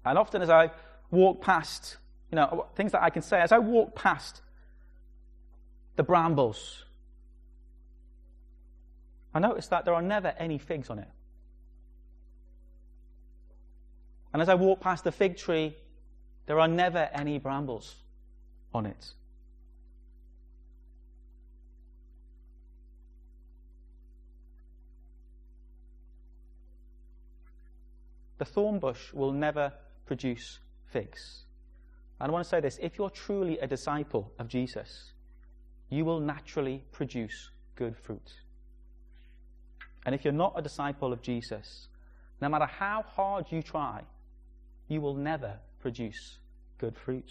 And 0.05 0.16
often 0.16 0.40
as 0.40 0.49
I 0.49 0.70
walk 1.11 1.42
past, 1.42 1.99
you 2.35 2.40
know, 2.40 2.66
things 2.75 2.90
that 2.90 3.01
I 3.05 3.11
can 3.11 3.23
say, 3.23 3.40
as 3.40 3.53
I 3.53 3.61
walk 3.61 3.94
past 3.94 4.42
the 5.94 6.03
brambles, 6.03 6.85
I 9.33 9.38
notice 9.38 9.68
that 9.68 9.85
there 9.85 9.94
are 9.94 10.03
never 10.03 10.35
any 10.37 10.59
figs 10.59 10.90
on 10.90 10.99
it. 10.99 11.09
And 14.33 14.42
as 14.42 14.49
I 14.49 14.57
walk 14.57 14.81
past 14.81 15.05
the 15.05 15.12
fig 15.12 15.37
tree, 15.37 15.77
there 16.47 16.59
are 16.59 16.66
never 16.66 17.09
any 17.12 17.38
brambles 17.38 17.94
on 18.75 18.87
it. 18.87 19.12
The 28.38 28.44
thorn 28.44 28.81
bush 28.81 29.12
will 29.12 29.31
never 29.31 29.73
produce 30.05 30.59
figs. 30.87 31.44
I 32.20 32.31
want 32.31 32.44
to 32.44 32.48
say 32.48 32.61
this 32.61 32.79
if 32.81 32.96
you're 32.96 33.11
truly 33.11 33.59
a 33.59 33.66
disciple 33.66 34.33
of 34.38 34.48
Jesus, 34.48 35.12
you 35.90 36.05
will 36.05 36.20
naturally 36.20 36.85
produce 36.92 37.50
good 37.77 37.96
fruit. 37.96 38.33
And 40.07 40.14
if 40.14 40.24
you're 40.24 40.33
not 40.33 40.55
a 40.57 40.62
disciple 40.62 41.12
of 41.12 41.22
Jesus, 41.22 41.88
no 42.40 42.48
matter 42.48 42.66
how 42.66 43.03
hard 43.03 43.46
you 43.50 43.62
try, 43.62 44.03
you 44.88 45.00
will 45.00 45.14
never 45.14 45.59
produce 45.81 46.38
good 46.79 46.96
fruit. 46.96 47.31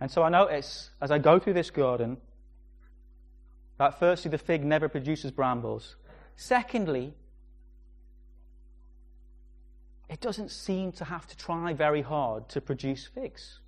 And 0.00 0.10
so 0.10 0.22
I 0.22 0.28
notice 0.28 0.90
as 1.00 1.10
I 1.10 1.18
go 1.18 1.38
through 1.38 1.54
this 1.54 1.70
garden 1.70 2.16
that 3.78 3.98
firstly, 3.98 4.30
the 4.30 4.38
fig 4.38 4.64
never 4.64 4.88
produces 4.88 5.30
brambles. 5.30 5.96
Secondly, 6.36 7.14
it 10.12 10.20
doesn't 10.20 10.50
seem 10.50 10.92
to 10.92 11.04
have 11.04 11.26
to 11.26 11.36
try 11.36 11.72
very 11.72 12.02
hard 12.02 12.48
to 12.50 12.60
produce 12.60 13.06
figs. 13.06 13.60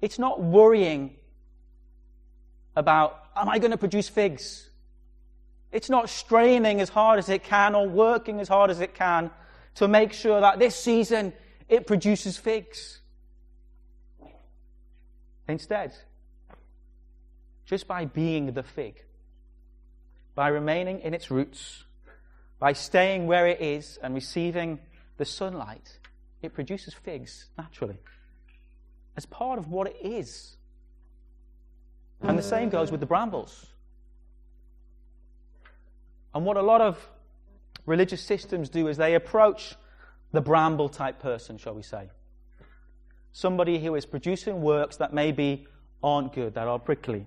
It's 0.00 0.18
not 0.18 0.42
worrying 0.42 1.16
about, 2.74 3.22
am 3.36 3.48
I 3.48 3.58
going 3.58 3.72
to 3.72 3.76
produce 3.76 4.08
figs? 4.08 4.70
It's 5.70 5.90
not 5.90 6.08
straining 6.08 6.80
as 6.80 6.88
hard 6.88 7.18
as 7.18 7.28
it 7.28 7.44
can 7.44 7.74
or 7.74 7.86
working 7.88 8.40
as 8.40 8.48
hard 8.48 8.70
as 8.70 8.80
it 8.80 8.94
can 8.94 9.30
to 9.74 9.86
make 9.86 10.12
sure 10.12 10.40
that 10.40 10.58
this 10.58 10.74
season 10.74 11.32
it 11.68 11.86
produces 11.86 12.38
figs. 12.38 13.00
Instead, 15.46 15.94
just 17.66 17.86
by 17.86 18.06
being 18.06 18.52
the 18.52 18.62
fig, 18.62 19.02
by 20.34 20.48
remaining 20.48 21.00
in 21.00 21.12
its 21.12 21.30
roots, 21.30 21.84
by 22.58 22.72
staying 22.72 23.26
where 23.26 23.46
it 23.46 23.60
is 23.60 23.98
and 24.02 24.14
receiving 24.14 24.78
the 25.22 25.26
sunlight, 25.26 26.00
it 26.42 26.52
produces 26.52 26.94
figs 26.94 27.46
naturally 27.56 27.96
as 29.16 29.24
part 29.24 29.56
of 29.56 29.68
what 29.68 29.86
it 29.86 29.96
is. 30.02 30.56
And 32.22 32.36
the 32.36 32.42
same 32.42 32.70
goes 32.70 32.90
with 32.90 32.98
the 32.98 33.06
brambles. 33.06 33.66
And 36.34 36.44
what 36.44 36.56
a 36.56 36.62
lot 36.62 36.80
of 36.80 37.08
religious 37.86 38.20
systems 38.20 38.68
do 38.68 38.88
is 38.88 38.96
they 38.96 39.14
approach 39.14 39.76
the 40.32 40.40
bramble 40.40 40.88
type 40.88 41.20
person, 41.20 41.56
shall 41.56 41.74
we 41.74 41.82
say. 41.82 42.10
Somebody 43.30 43.78
who 43.78 43.94
is 43.94 44.04
producing 44.04 44.60
works 44.60 44.96
that 44.96 45.14
maybe 45.14 45.68
aren't 46.02 46.32
good, 46.32 46.54
that 46.54 46.66
are 46.66 46.80
prickly. 46.80 47.26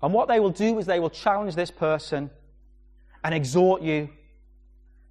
And 0.00 0.14
what 0.14 0.28
they 0.28 0.40
will 0.40 0.56
do 0.66 0.78
is 0.78 0.86
they 0.86 1.00
will 1.00 1.10
challenge 1.10 1.54
this 1.54 1.70
person 1.70 2.30
and 3.22 3.34
exhort 3.34 3.82
you 3.82 4.08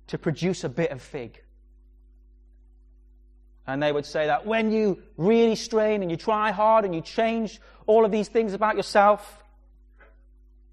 to 0.08 0.17
produce 0.17 0.63
a 0.63 0.70
bit 0.70 0.91
of 0.91 1.02
fig. 1.02 1.41
And 3.67 3.84
they 3.84 3.91
would 3.91 4.06
say 4.06 4.28
that 4.28 4.46
when 4.46 4.72
you 4.72 5.02
really 5.17 5.56
strain 5.56 6.02
and 6.02 6.10
you 6.10 6.15
try 6.15 6.52
hard 6.52 6.86
and 6.86 6.96
you 6.96 7.02
change 7.02 7.60
all 7.86 8.06
of 8.06 8.12
these 8.12 8.30
things 8.30 8.54
about 8.54 8.78
yourself 8.78 9.43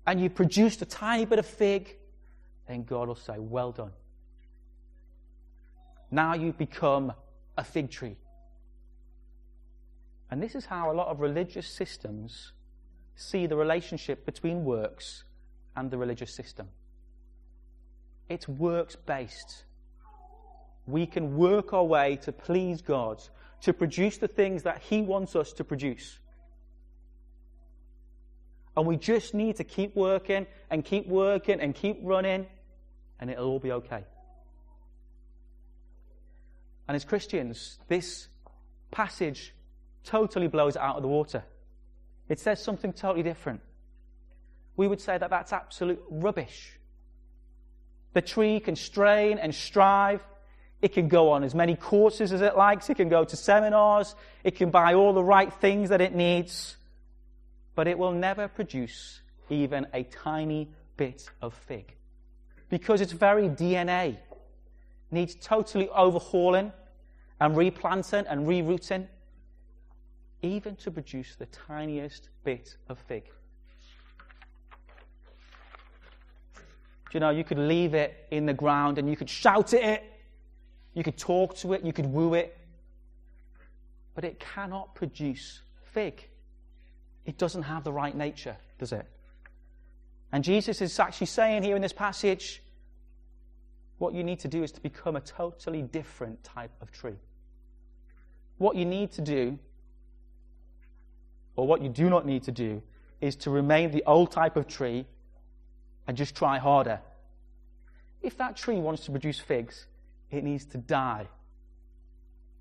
and 0.07 0.21
you 0.21 0.31
produce 0.31 0.81
a 0.81 0.85
tiny 0.85 1.25
bit 1.25 1.41
of 1.41 1.47
fig, 1.47 1.97
then 2.69 2.85
God 2.85 3.09
will 3.09 3.17
say, 3.17 3.39
Well 3.39 3.73
done. 3.73 3.91
Now 6.11 6.35
you've 6.35 6.59
become 6.59 7.13
a 7.59 7.65
fig 7.65 7.91
tree. 7.91 8.17
And 10.31 10.41
this 10.41 10.55
is 10.55 10.67
how 10.67 10.91
a 10.91 10.95
lot 10.95 11.09
of 11.09 11.21
religious 11.21 11.67
systems 11.67 12.53
see 13.17 13.47
the 13.47 13.57
relationship 13.57 14.25
between 14.25 14.65
works 14.65 15.25
and 15.77 15.91
the 15.91 15.99
religious 15.99 16.33
system. 16.33 16.69
It's 18.29 18.49
works 18.49 18.97
based. 18.97 19.65
We 20.87 21.07
can 21.07 21.37
work 21.37 21.73
our 21.73 21.85
way 21.85 22.17
to 22.23 22.33
please 22.33 22.83
God, 22.83 23.23
to 23.63 23.73
produce 23.73 24.19
the 24.19 24.29
things 24.29 24.63
that 24.65 24.83
He 24.83 25.03
wants 25.03 25.35
us 25.37 25.53
to 25.55 25.65
produce. 25.65 26.19
And 28.77 28.87
we 28.87 28.97
just 28.97 29.35
need 29.35 29.57
to 29.57 29.65
keep 29.65 29.95
working 29.95 30.47
and 30.71 30.85
keep 30.85 31.07
working 31.07 31.61
and 31.61 31.75
keep 31.75 32.01
running, 32.03 32.47
and 33.21 33.31
it'll 33.31 33.49
all 33.49 33.61
be 33.61 33.73
okay. 33.73 34.05
And 36.89 36.97
as 36.97 37.05
Christians, 37.05 37.79
this 37.89 38.29
passage 38.91 39.55
totally 40.03 40.49
blows 40.49 40.77
it 40.77 40.83
out 40.83 40.97
of 40.97 41.03
the 41.03 41.09
water. 41.09 41.45
It 42.29 42.41
says 42.41 42.63
something 42.63 42.93
totally 42.93 43.23
different. 43.23 43.61
We 44.77 44.89
would 44.89 45.01
say 45.01 45.17
that 45.19 45.31
that's 45.31 45.53
absolute 45.53 46.03
rubbish. 46.11 46.79
The 48.15 48.23
tree 48.23 48.61
can 48.61 48.77
strain 48.77 49.39
and 49.39 49.55
strive. 49.55 50.25
It 50.81 50.93
can 50.93 51.09
go 51.09 51.31
on 51.31 51.45
as 51.45 51.55
many 51.55 51.77
courses 51.77 52.33
as 52.33 52.41
it 52.41 52.57
likes. 52.57 52.89
It 52.89 52.97
can 52.97 53.09
go 53.09 53.25
to 53.25 53.37
seminars. 53.37 54.15
It 54.43 54.57
can 54.57 54.71
buy 54.71 54.95
all 54.95 55.13
the 55.13 55.23
right 55.23 55.53
things 55.53 55.91
that 55.91 56.01
it 56.01 56.15
needs. 56.15 56.77
But 57.75 57.89
it 57.89 57.99
will 57.99 58.13
never 58.13 58.49
produce 58.49 59.21
even 59.51 59.87
a 59.93 60.05
tiny 60.05 60.71
bit 60.97 61.29
of 61.43 61.55
fig. 61.55 61.95
Because 62.69 63.01
its 63.01 63.13
very 63.13 63.49
DNA 63.49 64.17
needs 65.11 65.35
totally 65.35 65.89
overhauling 65.89 66.73
and 67.41 67.57
replanting 67.57 68.27
and 68.27 68.47
rerouting, 68.47 69.07
even 70.43 70.77
to 70.77 70.91
produce 70.91 71.35
the 71.37 71.47
tiniest 71.47 72.29
bit 72.45 72.77
of 72.89 72.99
fig. 72.99 73.25
you 77.15 77.21
know, 77.21 77.31
you 77.31 77.45
could 77.45 77.59
leave 77.59 77.95
it 77.95 78.27
in 78.31 78.45
the 78.45 78.53
ground 78.53 78.99
and 78.99 79.09
you 79.09 79.17
could 79.17 79.31
shout 79.31 79.73
at 79.73 79.83
it, 79.83 80.03
you 80.95 81.03
could 81.03 81.17
talk 81.17 81.57
to 81.59 81.73
it, 81.73 81.85
you 81.85 81.93
could 81.93 82.07
woo 82.07 82.35
it, 82.35 82.59
but 84.15 84.25
it 84.25 84.41
cannot 84.41 84.95
produce 84.95 85.61
fig. 85.93 86.29
It 87.25 87.39
doesn't 87.39 87.63
have 87.63 87.85
the 87.85 87.93
right 87.93 88.15
nature, 88.15 88.57
does 88.79 88.93
it? 88.93 89.07
And 90.33 90.43
Jesus 90.43 90.83
is 90.83 90.99
actually 90.99 91.29
saying 91.29 91.63
here 91.63 91.77
in 91.77 91.83
this 91.83 91.93
passage, 91.93 92.63
what 93.99 94.13
you 94.13 94.25
need 94.25 94.41
to 94.41 94.49
do 94.49 94.63
is 94.63 94.73
to 94.73 94.81
become 94.81 95.15
a 95.17 95.21
totally 95.21 95.83
different 95.83 96.43
type 96.43 96.73
of 96.81 96.91
tree. 96.91 97.17
What 98.59 98.77
you 98.77 98.85
need 98.85 99.13
to 99.13 99.23
do, 99.23 99.59
or 101.57 101.67
what 101.67 101.81
you 101.83 101.89
do 101.89 102.11
not 102.11 102.27
need 102.27 102.43
to 102.45 102.53
do, 102.53 102.83
is 103.21 103.37
to 103.37 103.51
remain 103.51 103.93
the 103.93 104.03
old 104.05 104.33
type 104.33 104.57
of 104.57 104.67
tree 104.67 105.07
and 106.07 106.17
just 106.17 106.35
try 106.35 106.59
harder. 106.59 107.01
If 108.23 108.39
that 108.39 108.57
tree 108.57 108.77
wants 108.77 109.05
to 109.05 109.11
produce 109.11 109.39
figs, 109.39 109.87
it 110.31 110.45
needs 110.45 110.65
to 110.67 110.79
die. 110.79 111.29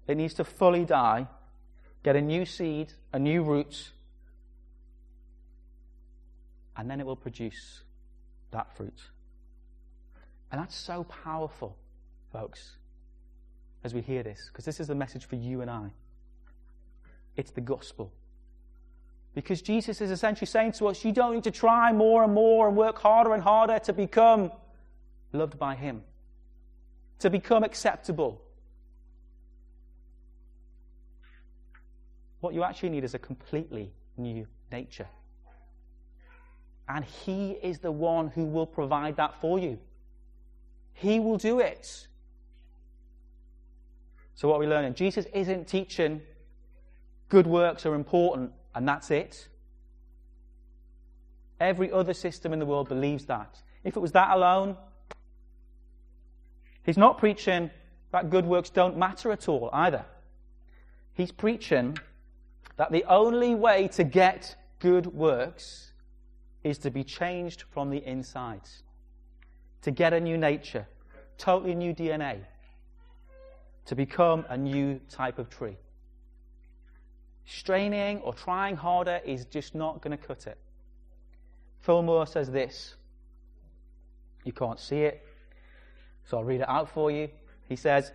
It 0.08 0.17
needs 0.17 0.34
to 0.36 0.43
fully 0.43 0.86
die, 0.86 1.27
get 2.03 2.15
a 2.15 2.21
new 2.21 2.45
seed, 2.45 2.93
a 3.13 3.19
new 3.19 3.43
root, 3.43 3.91
and 6.75 6.89
then 6.89 6.99
it 6.99 7.06
will 7.06 7.15
produce 7.15 7.84
that 8.51 8.75
fruit. 8.75 8.99
And 10.51 10.62
that's 10.62 10.75
so 10.75 11.03
powerful, 11.06 11.77
folks, 12.32 12.73
as 13.84 13.93
we 13.93 14.01
hear 14.01 14.23
this, 14.23 14.49
because 14.51 14.65
this 14.65 14.79
is 14.79 14.88
the 14.88 14.95
message 14.95 15.25
for 15.25 15.36
you 15.36 15.62
and 15.62 15.71
I. 15.71 15.89
It's 17.36 17.51
the 17.51 17.62
gospel. 17.62 18.12
Because 19.35 19.61
Jesus 19.61 19.99
is 19.99 20.11
essentially 20.11 20.45
saying 20.45 20.73
to 20.73 20.87
us, 20.87 21.03
you 21.03 21.11
don't 21.11 21.33
need 21.33 21.43
to 21.45 21.51
try 21.51 21.91
more 21.91 22.23
and 22.23 22.33
more 22.33 22.67
and 22.67 22.77
work 22.77 22.99
harder 22.99 23.33
and 23.33 23.41
harder 23.41 23.79
to 23.79 23.93
become 23.93 24.51
loved 25.31 25.57
by 25.57 25.75
Him, 25.75 26.03
to 27.19 27.29
become 27.29 27.63
acceptable. 27.63 28.41
What 32.41 32.53
you 32.53 32.63
actually 32.63 32.89
need 32.89 33.03
is 33.03 33.15
a 33.15 33.19
completely 33.19 33.91
new 34.17 34.45
nature. 34.71 35.07
And 36.87 37.03
He 37.03 37.51
is 37.63 37.79
the 37.79 37.91
one 37.91 38.27
who 38.27 38.45
will 38.45 38.67
provide 38.67 39.15
that 39.15 39.39
for 39.41 39.57
you. 39.57 39.79
He 40.93 41.19
will 41.19 41.37
do 41.37 41.59
it. 41.59 42.07
So, 44.35 44.47
what 44.47 44.57
are 44.57 44.59
we 44.59 44.67
learning? 44.67 44.93
Jesus 44.93 45.25
isn't 45.33 45.67
teaching 45.67 46.21
good 47.29 47.47
works 47.47 47.85
are 47.85 47.95
important 47.95 48.51
and 48.75 48.88
that's 48.88 49.12
it. 49.12 49.47
Every 51.59 51.91
other 51.91 52.13
system 52.13 52.53
in 52.53 52.59
the 52.59 52.65
world 52.65 52.89
believes 52.89 53.25
that. 53.25 53.62
If 53.83 53.95
it 53.95 53.99
was 53.99 54.12
that 54.13 54.31
alone, 54.31 54.77
he's 56.83 56.97
not 56.97 57.17
preaching 57.17 57.69
that 58.12 58.29
good 58.29 58.45
works 58.45 58.69
don't 58.69 58.97
matter 58.97 59.31
at 59.31 59.49
all 59.49 59.69
either. 59.73 60.05
He's 61.13 61.31
preaching 61.31 61.97
that 62.77 62.91
the 62.91 63.03
only 63.05 63.55
way 63.55 63.88
to 63.89 64.03
get 64.03 64.55
good 64.79 65.07
works 65.07 65.91
is 66.63 66.77
to 66.79 66.91
be 66.91 67.03
changed 67.03 67.63
from 67.71 67.89
the 67.89 68.05
inside, 68.05 68.62
to 69.81 69.91
get 69.91 70.13
a 70.13 70.19
new 70.19 70.38
nature, 70.38 70.88
totally 71.38 71.75
new 71.75 71.93
DNA, 71.93 72.39
to 73.86 73.95
become 73.95 74.45
a 74.49 74.57
new 74.57 74.99
type 75.09 75.39
of 75.39 75.49
tree. 75.49 75.77
Straining 77.45 78.19
or 78.19 78.34
trying 78.34 78.75
harder 78.75 79.19
is 79.25 79.45
just 79.45 79.75
not 79.75 80.01
going 80.01 80.17
to 80.17 80.23
cut 80.23 80.47
it. 80.47 80.58
Fillmore 81.82 82.25
says 82.25 82.49
this. 82.49 82.95
You 84.45 84.53
can't 84.53 84.79
see 84.79 85.01
it, 85.01 85.25
so 86.25 86.38
I'll 86.38 86.43
read 86.43 86.62
it 86.62 86.69
out 86.69 86.89
for 86.89 87.12
you. 87.12 87.29
He 87.67 87.75
says, 87.75 88.12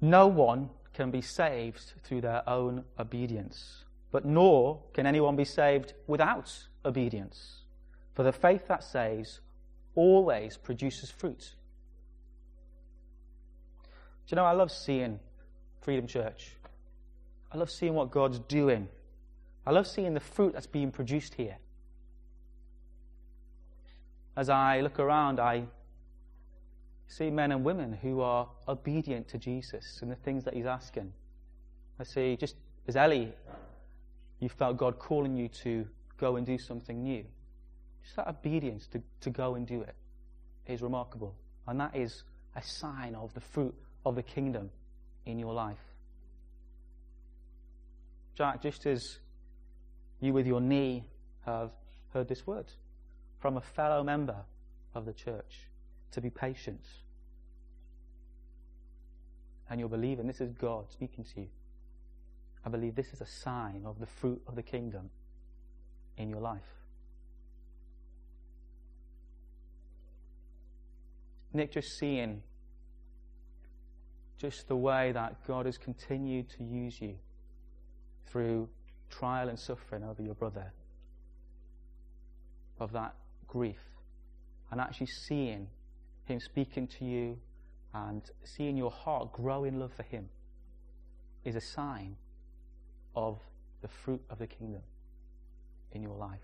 No 0.00 0.26
one 0.26 0.70
can 0.92 1.10
be 1.10 1.22
saved 1.22 1.92
through 2.02 2.20
their 2.20 2.48
own 2.48 2.84
obedience, 2.98 3.84
but 4.10 4.24
nor 4.24 4.80
can 4.92 5.06
anyone 5.06 5.36
be 5.36 5.44
saved 5.44 5.94
without 6.06 6.52
obedience. 6.84 7.62
For 8.14 8.24
the 8.24 8.32
faith 8.32 8.66
that 8.68 8.82
saves 8.82 9.40
always 9.94 10.56
produces 10.56 11.10
fruit. 11.10 11.54
Do 14.26 14.34
you 14.34 14.36
know, 14.36 14.44
I 14.44 14.52
love 14.52 14.70
seeing 14.70 15.20
Freedom 15.80 16.06
Church. 16.06 16.57
I 17.50 17.56
love 17.56 17.70
seeing 17.70 17.94
what 17.94 18.10
God's 18.10 18.38
doing. 18.40 18.88
I 19.66 19.70
love 19.70 19.86
seeing 19.86 20.14
the 20.14 20.20
fruit 20.20 20.52
that's 20.52 20.66
being 20.66 20.90
produced 20.90 21.34
here. 21.34 21.56
As 24.36 24.48
I 24.48 24.80
look 24.80 24.98
around, 24.98 25.40
I 25.40 25.64
see 27.06 27.30
men 27.30 27.52
and 27.52 27.64
women 27.64 27.92
who 27.92 28.20
are 28.20 28.48
obedient 28.68 29.28
to 29.28 29.38
Jesus 29.38 30.00
and 30.02 30.10
the 30.10 30.16
things 30.16 30.44
that 30.44 30.54
He's 30.54 30.66
asking. 30.66 31.12
I 31.98 32.04
see, 32.04 32.36
just 32.36 32.56
as 32.86 32.96
Ellie, 32.96 33.32
you 34.40 34.48
felt 34.48 34.76
God 34.76 34.98
calling 34.98 35.36
you 35.36 35.48
to 35.48 35.86
go 36.16 36.36
and 36.36 36.46
do 36.46 36.58
something 36.58 37.02
new. 37.02 37.24
Just 38.02 38.16
that 38.16 38.28
obedience 38.28 38.86
to, 38.88 39.02
to 39.20 39.30
go 39.30 39.54
and 39.54 39.66
do 39.66 39.82
it 39.82 39.94
is 40.66 40.82
remarkable. 40.82 41.34
And 41.66 41.80
that 41.80 41.96
is 41.96 42.22
a 42.54 42.62
sign 42.62 43.14
of 43.14 43.34
the 43.34 43.40
fruit 43.40 43.74
of 44.06 44.14
the 44.14 44.22
kingdom 44.22 44.70
in 45.26 45.38
your 45.38 45.52
life. 45.52 45.87
Jack, 48.38 48.62
just 48.62 48.86
as 48.86 49.18
you 50.20 50.32
with 50.32 50.46
your 50.46 50.60
knee 50.60 51.02
have 51.44 51.72
heard 52.14 52.28
this 52.28 52.46
word 52.46 52.66
from 53.40 53.56
a 53.56 53.60
fellow 53.60 54.04
member 54.04 54.36
of 54.94 55.04
the 55.06 55.12
church, 55.12 55.66
to 56.12 56.20
be 56.20 56.30
patient. 56.30 56.84
And 59.68 59.80
you're 59.80 59.88
believing 59.88 60.28
this 60.28 60.40
is 60.40 60.52
God 60.52 60.84
speaking 60.92 61.24
to 61.34 61.40
you. 61.40 61.48
I 62.64 62.68
believe 62.68 62.94
this 62.94 63.12
is 63.12 63.20
a 63.20 63.26
sign 63.26 63.82
of 63.84 63.98
the 63.98 64.06
fruit 64.06 64.40
of 64.46 64.54
the 64.54 64.62
kingdom 64.62 65.10
in 66.16 66.30
your 66.30 66.40
life. 66.40 66.62
Nick, 71.52 71.72
just 71.72 71.98
seeing 71.98 72.44
just 74.38 74.68
the 74.68 74.76
way 74.76 75.10
that 75.10 75.44
God 75.44 75.66
has 75.66 75.76
continued 75.76 76.50
to 76.50 76.62
use 76.62 77.00
you 77.00 77.16
through 78.30 78.68
trial 79.10 79.48
and 79.48 79.58
suffering 79.58 80.04
over 80.04 80.22
your 80.22 80.34
brother, 80.34 80.72
of 82.78 82.92
that 82.92 83.14
grief, 83.46 83.80
and 84.70 84.80
actually 84.80 85.06
seeing 85.06 85.68
Him 86.24 86.40
speaking 86.40 86.86
to 86.98 87.04
you 87.04 87.38
and 87.94 88.22
seeing 88.44 88.76
your 88.76 88.90
heart 88.90 89.32
grow 89.32 89.64
in 89.64 89.78
love 89.80 89.92
for 89.92 90.02
Him 90.02 90.28
is 91.44 91.56
a 91.56 91.60
sign 91.60 92.16
of 93.16 93.38
the 93.80 93.88
fruit 93.88 94.22
of 94.28 94.38
the 94.38 94.46
kingdom 94.46 94.82
in 95.92 96.02
your 96.02 96.16
life. 96.16 96.40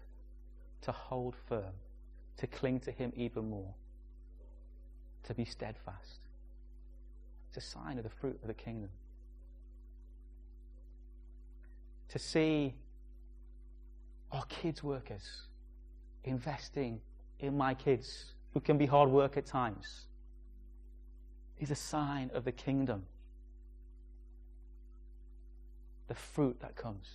To 0.83 0.93
hold 0.93 1.35
firm, 1.49 1.75
to 2.39 2.47
cling 2.47 2.81
to 2.81 2.91
Him 2.91 3.13
even 3.17 3.49
more, 3.49 3.75
to 5.25 5.35
be 5.35 5.45
steadfast. 5.45 6.21
It's 7.49 7.57
a 7.65 7.69
sign 7.69 7.99
of 7.99 8.05
the 8.05 8.11
fruit 8.11 8.39
of 8.43 8.49
the 8.49 8.55
kingdom. 8.55 8.91
To 12.11 12.19
see 12.19 12.75
our 14.31 14.45
kids' 14.47 14.83
workers 14.83 15.47
investing 16.25 17.01
in 17.41 17.57
my 17.57 17.75
kids, 17.75 18.33
who 18.53 18.61
can 18.61 18.79
be 18.79 18.87
hard 18.87 19.11
work 19.11 19.37
at 19.37 19.47
times, 19.47 20.07
is 21.59 21.71
a 21.71 21.77
sign 21.77 22.31
of 22.35 22.45
the 22.45 22.53
kingdom. 22.53 23.05
The 26.09 26.15
fruit 26.15 26.61
that 26.61 26.77
comes. 26.77 27.07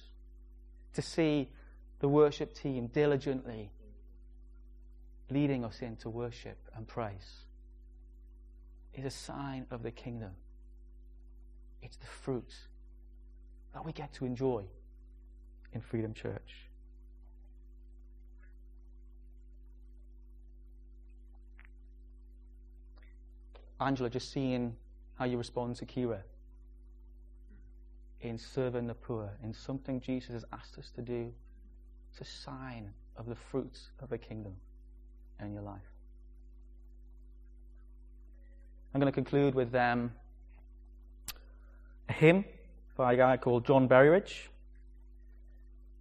To 0.94 1.02
see 1.02 1.50
the 2.00 2.08
worship 2.08 2.54
team 2.54 2.88
diligently 2.88 3.70
leading 5.30 5.64
us 5.64 5.82
into 5.82 6.10
worship 6.10 6.58
and 6.76 6.88
praise 6.88 7.46
is 8.94 9.06
a 9.06 9.12
sign 9.12 9.66
of 9.70 9.84
the 9.84 9.92
kingdom. 9.92 10.32
It's 11.82 11.98
the 11.98 12.08
fruit 12.08 12.54
that 13.74 13.86
we 13.86 13.92
get 13.92 14.12
to 14.14 14.26
enjoy 14.26 14.64
in 15.74 15.82
Freedom 15.82 16.14
Church. 16.14 16.70
Angela, 23.80 24.10
just 24.10 24.32
seeing 24.32 24.76
how 25.16 25.26
you 25.26 25.38
respond 25.38 25.76
to 25.78 25.86
Kira 25.86 26.20
in 28.22 28.38
serving 28.38 28.88
the 28.88 28.94
poor, 28.94 29.30
in 29.44 29.54
something 29.54 30.02
Jesus 30.02 30.34
has 30.34 30.46
asked 30.52 30.78
us 30.78 30.92
to 30.92 31.02
do. 31.02 31.32
It's 32.12 32.22
a 32.22 32.26
sign 32.26 32.92
of 33.16 33.28
the 33.28 33.36
fruits 33.36 33.92
of 34.02 34.10
the 34.10 34.18
kingdom 34.18 34.54
in 35.40 35.54
your 35.54 35.62
life. 35.62 35.80
I'm 38.94 39.00
going 39.00 39.12
to 39.12 39.16
conclude 39.16 39.56
with 39.56 39.74
um, 39.76 40.12
a 42.10 42.14
hymn 42.14 42.44
by 42.98 43.14
a 43.14 43.18
guy 43.18 43.38
called 43.38 43.66
John 43.66 43.88
Berridge. 43.88 44.50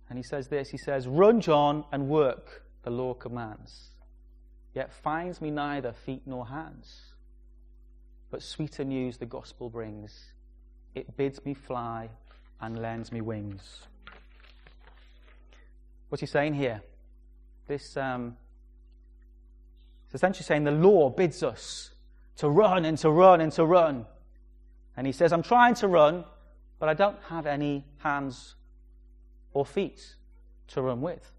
And 0.09 0.19
he 0.19 0.23
says 0.23 0.49
this 0.49 0.71
He 0.71 0.79
says, 0.79 1.07
Run, 1.07 1.41
John, 1.41 1.85
and 1.93 2.09
work, 2.09 2.65
the 2.83 2.91
law 2.91 3.15
commands, 3.15 3.91
yet 4.75 4.93
finds 4.93 5.41
me 5.41 5.51
neither 5.51 5.93
feet 5.93 6.23
nor 6.27 6.47
hands. 6.47 7.15
But 8.31 8.43
sweeter 8.43 8.85
news 8.85 9.19
the 9.19 9.27
gospel 9.27 9.71
brings. 9.71 10.33
It 10.95 11.17
bids 11.17 11.45
me 11.45 11.55
fly 11.55 12.11
and 12.61 12.81
lends 12.81 13.13
me 13.13 13.21
wings. 13.21 13.87
What's 16.09 16.21
he 16.21 16.27
saying 16.27 16.55
here? 16.55 16.83
This 17.67 17.97
um, 17.97 18.37
essentially 20.13 20.45
saying 20.45 20.65
the 20.65 20.71
law 20.71 21.11
bids 21.11 21.43
us 21.43 21.91
to 22.37 22.49
run 22.49 22.85
and 22.85 22.97
to 22.99 23.11
run 23.11 23.41
and 23.41 23.53
to 23.53 23.65
run. 23.65 24.07
And 24.97 25.07
he 25.07 25.13
says, 25.13 25.33
I'm 25.33 25.43
trying 25.43 25.75
to 25.77 25.89
run, 25.89 26.25
but 26.79 26.89
I 26.89 26.95
don't 26.95 27.19
have 27.29 27.47
any 27.47 27.85
hands 27.99 28.55
or 29.53 29.65
feet 29.65 30.15
to 30.69 30.83
run 30.83 31.01
with. 31.01 31.33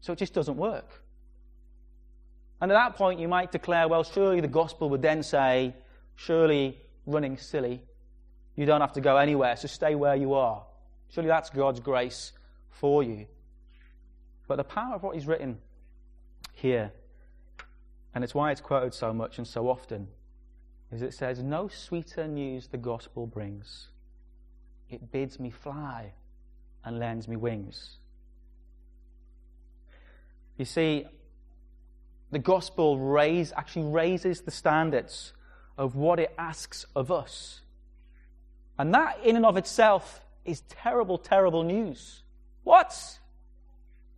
So 0.00 0.12
it 0.12 0.18
just 0.18 0.34
doesn't 0.34 0.56
work. 0.56 1.02
And 2.60 2.70
at 2.70 2.74
that 2.74 2.96
point, 2.96 3.20
you 3.20 3.28
might 3.28 3.52
declare, 3.52 3.88
well, 3.88 4.04
surely 4.04 4.40
the 4.40 4.48
gospel 4.48 4.90
would 4.90 5.02
then 5.02 5.22
say, 5.22 5.74
surely 6.16 6.78
running 7.06 7.36
silly. 7.36 7.82
You 8.56 8.66
don't 8.66 8.80
have 8.80 8.92
to 8.92 9.00
go 9.00 9.16
anywhere, 9.16 9.56
so 9.56 9.66
stay 9.66 9.94
where 9.94 10.14
you 10.14 10.34
are. 10.34 10.64
Surely 11.10 11.28
that's 11.28 11.50
God's 11.50 11.80
grace 11.80 12.32
for 12.70 13.02
you. 13.02 13.26
But 14.46 14.56
the 14.56 14.64
power 14.64 14.94
of 14.94 15.02
what 15.02 15.14
he's 15.14 15.26
written 15.26 15.58
here, 16.52 16.92
and 18.14 18.22
it's 18.22 18.34
why 18.34 18.52
it's 18.52 18.60
quoted 18.60 18.94
so 18.94 19.12
much 19.12 19.38
and 19.38 19.46
so 19.46 19.68
often, 19.68 20.08
is 20.92 21.02
it 21.02 21.14
says, 21.14 21.42
No 21.42 21.68
sweeter 21.68 22.28
news 22.28 22.68
the 22.68 22.76
gospel 22.76 23.26
brings. 23.26 23.88
It 24.90 25.10
bids 25.10 25.40
me 25.40 25.50
fly 25.50 26.12
and 26.84 26.98
lends 26.98 27.26
me 27.28 27.36
wings. 27.36 27.96
You 30.56 30.64
see, 30.64 31.06
the 32.30 32.38
gospel 32.38 32.98
raise, 32.98 33.52
actually 33.52 33.86
raises 33.86 34.42
the 34.42 34.50
standards 34.50 35.32
of 35.76 35.96
what 35.96 36.20
it 36.20 36.34
asks 36.38 36.86
of 36.94 37.10
us. 37.10 37.60
And 38.78 38.94
that, 38.94 39.18
in 39.24 39.36
and 39.36 39.46
of 39.46 39.56
itself, 39.56 40.20
is 40.44 40.60
terrible, 40.62 41.18
terrible 41.18 41.62
news. 41.62 42.22
What? 42.64 43.18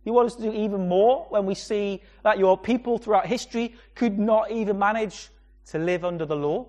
You 0.03 0.13
want 0.13 0.27
us 0.27 0.35
to 0.35 0.43
do 0.43 0.53
even 0.53 0.87
more 0.87 1.25
when 1.29 1.45
we 1.45 1.53
see 1.55 2.01
that 2.23 2.37
your 2.37 2.57
people 2.57 2.97
throughout 2.97 3.25
history 3.25 3.75
could 3.95 4.17
not 4.17 4.51
even 4.51 4.79
manage 4.79 5.29
to 5.67 5.79
live 5.79 6.05
under 6.05 6.25
the 6.25 6.35
law? 6.35 6.67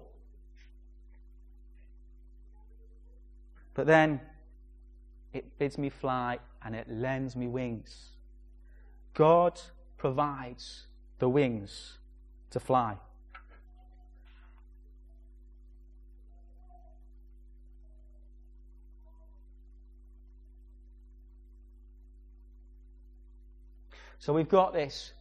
But 3.75 3.87
then 3.87 4.21
it 5.39 5.59
bids 5.59 5.79
me 5.79 5.89
fly 5.89 6.39
and 6.65 6.75
it 6.75 6.91
lends 6.91 7.35
me 7.37 7.47
wings. 7.47 8.11
God 9.15 9.61
provides 9.97 10.87
the 11.19 11.29
wings 11.29 11.99
to 12.51 12.61
fly. 12.61 12.97
So 24.19 24.33
we've 24.33 24.49
got 24.49 24.73
this. 24.73 25.13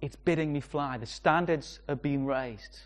It's 0.00 0.16
bidding 0.16 0.52
me 0.52 0.60
fly. 0.60 0.98
The 0.98 1.06
standards 1.06 1.80
are 1.88 1.96
being 1.96 2.26
raised. 2.26 2.80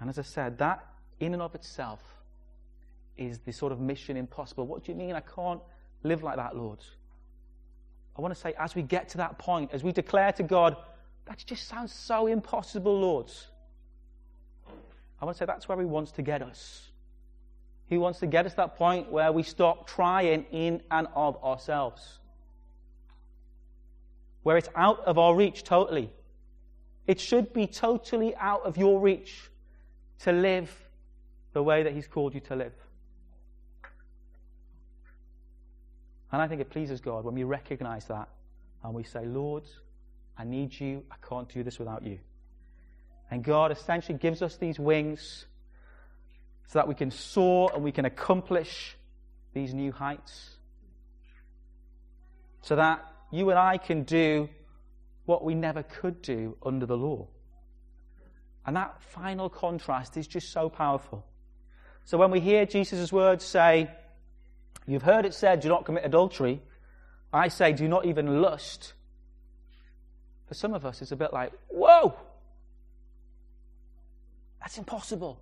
And 0.00 0.08
as 0.08 0.18
I 0.18 0.22
said, 0.22 0.58
that 0.58 0.86
in 1.20 1.34
and 1.34 1.42
of 1.42 1.54
itself 1.54 2.11
is 3.16 3.38
the 3.40 3.52
sort 3.52 3.72
of 3.72 3.80
mission 3.80 4.16
impossible. 4.16 4.66
What 4.66 4.84
do 4.84 4.92
you 4.92 4.98
mean 4.98 5.14
I 5.14 5.20
can't 5.20 5.60
live 6.02 6.22
like 6.22 6.36
that, 6.36 6.56
Lord? 6.56 6.78
I 8.16 8.20
want 8.20 8.34
to 8.34 8.40
say, 8.40 8.54
as 8.58 8.74
we 8.74 8.82
get 8.82 9.08
to 9.10 9.18
that 9.18 9.38
point, 9.38 9.70
as 9.72 9.82
we 9.82 9.92
declare 9.92 10.32
to 10.32 10.42
God, 10.42 10.76
that 11.26 11.42
just 11.46 11.68
sounds 11.68 11.92
so 11.92 12.26
impossible, 12.26 13.00
Lord. 13.00 13.30
I 15.20 15.24
want 15.24 15.36
to 15.36 15.38
say 15.38 15.46
that's 15.46 15.68
where 15.68 15.78
He 15.78 15.84
wants 15.84 16.12
to 16.12 16.22
get 16.22 16.42
us. 16.42 16.90
He 17.86 17.98
wants 17.98 18.18
to 18.20 18.26
get 18.26 18.46
us 18.46 18.52
to 18.52 18.56
that 18.56 18.76
point 18.76 19.10
where 19.10 19.30
we 19.32 19.42
stop 19.42 19.86
trying 19.86 20.44
in 20.50 20.82
and 20.90 21.06
of 21.14 21.42
ourselves, 21.44 22.18
where 24.42 24.56
it's 24.56 24.68
out 24.74 25.00
of 25.00 25.18
our 25.18 25.34
reach 25.34 25.62
totally. 25.62 26.10
It 27.06 27.20
should 27.20 27.52
be 27.52 27.66
totally 27.66 28.34
out 28.36 28.62
of 28.64 28.76
your 28.76 29.00
reach 29.00 29.50
to 30.20 30.32
live 30.32 30.74
the 31.52 31.62
way 31.62 31.82
that 31.82 31.92
He's 31.92 32.08
called 32.08 32.34
you 32.34 32.40
to 32.40 32.56
live. 32.56 32.72
And 36.32 36.40
I 36.40 36.48
think 36.48 36.60
it 36.62 36.70
pleases 36.70 37.00
God 37.00 37.24
when 37.24 37.34
we 37.34 37.44
recognize 37.44 38.06
that 38.06 38.28
and 38.82 38.94
we 38.94 39.04
say, 39.04 39.26
Lord, 39.26 39.64
I 40.36 40.44
need 40.44 40.78
you. 40.78 41.04
I 41.10 41.16
can't 41.26 41.48
do 41.48 41.62
this 41.62 41.78
without 41.78 42.02
you. 42.02 42.18
And 43.30 43.44
God 43.44 43.70
essentially 43.70 44.18
gives 44.18 44.42
us 44.42 44.56
these 44.56 44.78
wings 44.78 45.44
so 46.66 46.78
that 46.78 46.88
we 46.88 46.94
can 46.94 47.10
soar 47.10 47.70
and 47.74 47.84
we 47.84 47.92
can 47.92 48.06
accomplish 48.06 48.96
these 49.52 49.74
new 49.74 49.92
heights. 49.92 50.56
So 52.62 52.76
that 52.76 53.04
you 53.30 53.50
and 53.50 53.58
I 53.58 53.76
can 53.76 54.04
do 54.04 54.48
what 55.26 55.44
we 55.44 55.54
never 55.54 55.82
could 55.82 56.22
do 56.22 56.56
under 56.64 56.86
the 56.86 56.96
law. 56.96 57.28
And 58.64 58.76
that 58.76 59.02
final 59.02 59.50
contrast 59.50 60.16
is 60.16 60.26
just 60.26 60.50
so 60.50 60.70
powerful. 60.70 61.26
So 62.04 62.16
when 62.16 62.30
we 62.30 62.40
hear 62.40 62.64
Jesus' 62.64 63.12
words 63.12 63.44
say, 63.44 63.90
You've 64.86 65.02
heard 65.02 65.24
it 65.24 65.34
said, 65.34 65.60
do 65.60 65.68
not 65.68 65.84
commit 65.84 66.04
adultery. 66.04 66.60
I 67.32 67.48
say, 67.48 67.72
do 67.72 67.88
not 67.88 68.04
even 68.04 68.42
lust. 68.42 68.92
For 70.46 70.54
some 70.54 70.74
of 70.74 70.84
us, 70.84 71.00
it's 71.00 71.12
a 71.12 71.16
bit 71.16 71.32
like, 71.32 71.52
whoa! 71.68 72.14
That's 74.60 74.78
impossible. 74.78 75.40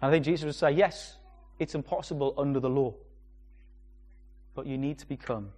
And 0.00 0.10
I 0.10 0.12
think 0.12 0.24
Jesus 0.24 0.44
would 0.44 0.54
say, 0.54 0.72
yes, 0.72 1.16
it's 1.58 1.74
impossible 1.74 2.34
under 2.38 2.60
the 2.60 2.70
law. 2.70 2.94
But 4.54 4.66
you 4.66 4.78
need 4.78 4.98
to 4.98 5.08
become 5.08 5.50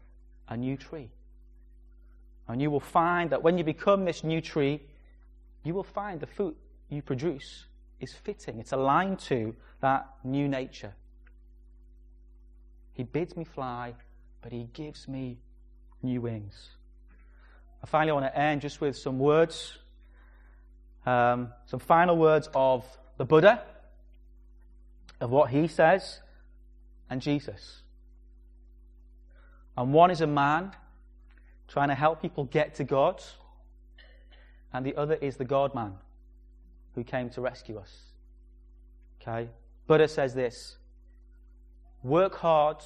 a 0.49 0.57
new 0.57 0.77
tree. 0.77 1.11
And 2.49 2.63
you 2.63 2.71
will 2.71 2.81
find 2.81 3.31
that 3.31 3.43
when 3.43 3.59
you 3.59 3.65
become 3.65 4.05
this 4.05 4.23
new 4.23 4.41
tree, 4.41 4.81
you 5.65 5.75
will 5.75 5.85
find 5.85 6.21
the 6.21 6.27
fruit 6.27 6.57
you 6.89 7.03
produce 7.03 7.65
is 8.01 8.13
fitting. 8.13 8.61
It's 8.61 8.73
aligned 8.73 9.19
to 9.21 9.55
that 9.81 10.09
new 10.23 10.49
nature. 10.49 10.95
He 12.97 13.03
bids 13.03 13.37
me 13.37 13.45
fly, 13.45 13.95
but 14.41 14.53
he 14.53 14.69
gives 14.73 15.07
me 15.07 15.39
new 16.03 16.23
wings. 16.23 16.71
I 17.83 17.87
finally 17.87 18.13
want 18.13 18.25
to 18.25 18.37
end 18.37 18.63
just 18.63 18.81
with 18.81 18.97
some 18.97 19.19
words, 19.19 19.77
um, 21.05 21.53
some 21.67 21.79
final 21.79 22.17
words 22.17 22.49
of 22.55 22.85
the 23.19 23.27
Buddha, 23.27 23.63
of 25.21 25.31
what 25.31 25.51
he 25.51 25.69
says, 25.69 26.21
and 27.11 27.21
Jesus. 27.21 27.83
And 29.77 29.93
one 29.93 30.11
is 30.11 30.23
a 30.23 30.27
man 30.27 30.73
trying 31.69 31.89
to 31.89 31.95
help 31.95 32.23
people 32.23 32.45
get 32.45 32.77
to 32.77 32.85
God, 32.85 33.23
and 34.73 34.87
the 34.87 34.97
other 34.97 35.15
is 35.15 35.37
the 35.37 35.45
God 35.45 35.75
man 35.75 35.93
who 36.95 37.05
came 37.05 37.29
to 37.31 37.43
rescue 37.43 37.77
us. 37.77 37.95
Okay? 39.21 39.51
Buddha 39.87 40.09
says 40.09 40.33
this 40.33 40.79
Work 42.07 42.37
hard 42.37 42.77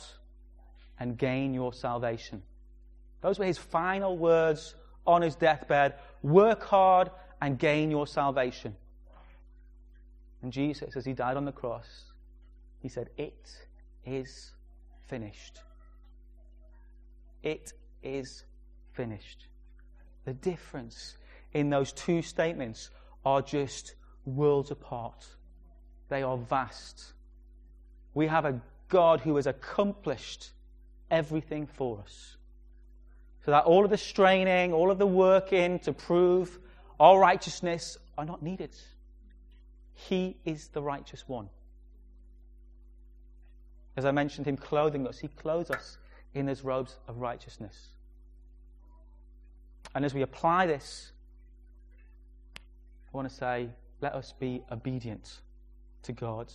and 0.98 1.18
gain 1.18 1.52
your 1.52 1.74
salvation. 1.74 2.42
Those 3.20 3.38
were 3.38 3.44
his 3.44 3.58
final 3.58 4.16
words 4.16 4.74
on 5.06 5.20
his 5.20 5.36
deathbed. 5.36 5.96
Work 6.22 6.64
hard 6.64 7.10
and 7.42 7.58
gain 7.58 7.90
your 7.90 8.06
salvation. 8.06 8.74
And 10.40 10.50
Jesus, 10.50 10.96
as 10.96 11.04
he 11.04 11.12
died 11.12 11.36
on 11.36 11.44
the 11.44 11.52
cross, 11.52 12.04
he 12.78 12.88
said, 12.88 13.10
It 13.18 13.46
is 14.06 14.52
finished. 15.06 15.60
It 17.42 17.74
is 18.02 18.44
finished. 18.94 19.48
The 20.24 20.32
difference 20.32 21.18
in 21.52 21.68
those 21.68 21.92
two 21.92 22.22
statements 22.22 22.88
are 23.26 23.42
just 23.42 23.96
worlds 24.24 24.70
apart. 24.70 25.26
They 26.08 26.22
are 26.22 26.38
vast. 26.38 27.12
We 28.14 28.26
have 28.26 28.46
a 28.46 28.62
God 28.90 29.20
who 29.20 29.36
has 29.36 29.46
accomplished 29.46 30.50
everything 31.10 31.66
for 31.66 32.00
us. 32.00 32.36
So 33.44 33.52
that 33.52 33.64
all 33.64 33.84
of 33.84 33.90
the 33.90 33.96
straining, 33.96 34.74
all 34.74 34.90
of 34.90 34.98
the 34.98 35.06
working 35.06 35.78
to 35.80 35.92
prove 35.94 36.58
our 36.98 37.18
righteousness 37.18 37.96
are 38.18 38.26
not 38.26 38.42
needed. 38.42 38.76
He 39.94 40.36
is 40.44 40.68
the 40.68 40.82
righteous 40.82 41.26
one. 41.26 41.48
As 43.96 44.04
I 44.04 44.10
mentioned, 44.10 44.46
Him 44.46 44.56
clothing 44.56 45.06
us, 45.06 45.18
He 45.18 45.28
clothes 45.28 45.70
us 45.70 45.98
in 46.34 46.46
His 46.46 46.62
robes 46.62 46.98
of 47.08 47.18
righteousness. 47.18 47.88
And 49.94 50.04
as 50.04 50.14
we 50.14 50.22
apply 50.22 50.66
this, 50.66 51.12
I 53.12 53.16
want 53.16 53.28
to 53.28 53.34
say, 53.34 53.68
let 54.00 54.14
us 54.14 54.32
be 54.38 54.62
obedient 54.70 55.40
to 56.04 56.12
God. 56.12 56.52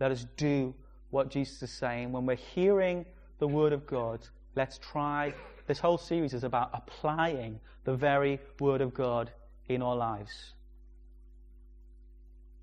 Let 0.00 0.10
us 0.10 0.26
do 0.36 0.74
what 1.14 1.30
Jesus 1.30 1.62
is 1.62 1.70
saying. 1.70 2.10
When 2.10 2.26
we're 2.26 2.34
hearing 2.34 3.06
the 3.38 3.46
Word 3.46 3.72
of 3.72 3.86
God, 3.86 4.26
let's 4.56 4.78
try. 4.78 5.32
This 5.68 5.78
whole 5.78 5.96
series 5.96 6.34
is 6.34 6.42
about 6.42 6.70
applying 6.74 7.60
the 7.84 7.94
very 7.94 8.40
Word 8.58 8.80
of 8.80 8.92
God 8.92 9.30
in 9.68 9.80
our 9.80 9.94
lives. 9.94 10.54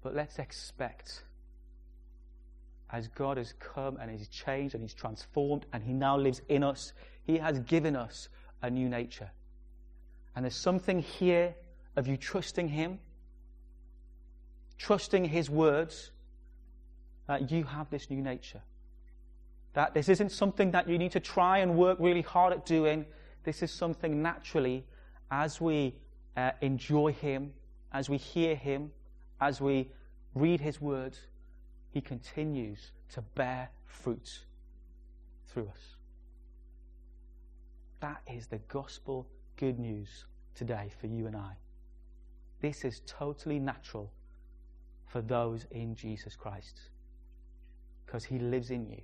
But 0.03 0.15
let's 0.15 0.37
expect, 0.37 1.23
as 2.91 3.07
God 3.07 3.37
has 3.37 3.53
come 3.53 3.95
and 3.97 4.11
He's 4.11 4.27
changed 4.27 4.75
and 4.75 4.83
He's 4.83 4.93
transformed 4.93 5.65
and 5.71 5.81
He 5.81 5.93
now 5.93 6.17
lives 6.17 6.41
in 6.49 6.61
us, 6.61 6.91
He 7.23 7.37
has 7.37 7.57
given 7.59 7.95
us 7.95 8.27
a 8.61 8.69
new 8.69 8.89
nature. 8.89 9.31
And 10.35 10.43
there's 10.43 10.55
something 10.55 10.99
here 10.99 11.55
of 11.95 12.05
you 12.05 12.17
trusting 12.17 12.67
Him, 12.67 12.99
trusting 14.77 15.23
His 15.23 15.49
words, 15.49 16.11
that 17.27 17.51
you 17.51 17.63
have 17.63 17.89
this 17.89 18.09
new 18.09 18.21
nature. 18.21 18.61
That 19.73 19.93
this 19.93 20.09
isn't 20.09 20.31
something 20.31 20.71
that 20.71 20.89
you 20.89 20.97
need 20.97 21.11
to 21.13 21.19
try 21.19 21.59
and 21.59 21.77
work 21.77 21.97
really 21.99 22.21
hard 22.21 22.53
at 22.53 22.65
doing. 22.65 23.05
This 23.43 23.63
is 23.63 23.71
something 23.71 24.21
naturally, 24.21 24.85
as 25.29 25.61
we 25.61 25.95
uh, 26.35 26.51
enjoy 26.61 27.13
Him, 27.13 27.53
as 27.93 28.09
we 28.09 28.17
hear 28.17 28.55
Him, 28.55 28.91
as 29.39 29.61
we 29.61 29.89
read 30.35 30.59
His 30.59 30.81
words, 30.81 31.19
He 31.91 32.01
continues 32.01 32.91
to 33.13 33.21
bear 33.21 33.69
fruit 33.85 34.39
through 35.47 35.69
us. 35.69 35.95
That 38.01 38.21
is 38.31 38.47
the 38.47 38.59
gospel 38.67 39.27
good 39.57 39.79
news 39.79 40.25
today 40.55 40.91
for 40.99 41.07
you 41.07 41.27
and 41.27 41.35
I. 41.35 41.53
This 42.61 42.83
is 42.83 43.01
totally 43.05 43.59
natural 43.59 44.11
for 45.07 45.21
those 45.21 45.65
in 45.71 45.95
Jesus 45.95 46.35
Christ 46.35 46.90
because 48.11 48.25
He 48.25 48.39
lives 48.39 48.71
in 48.71 48.89
you. 48.89 49.01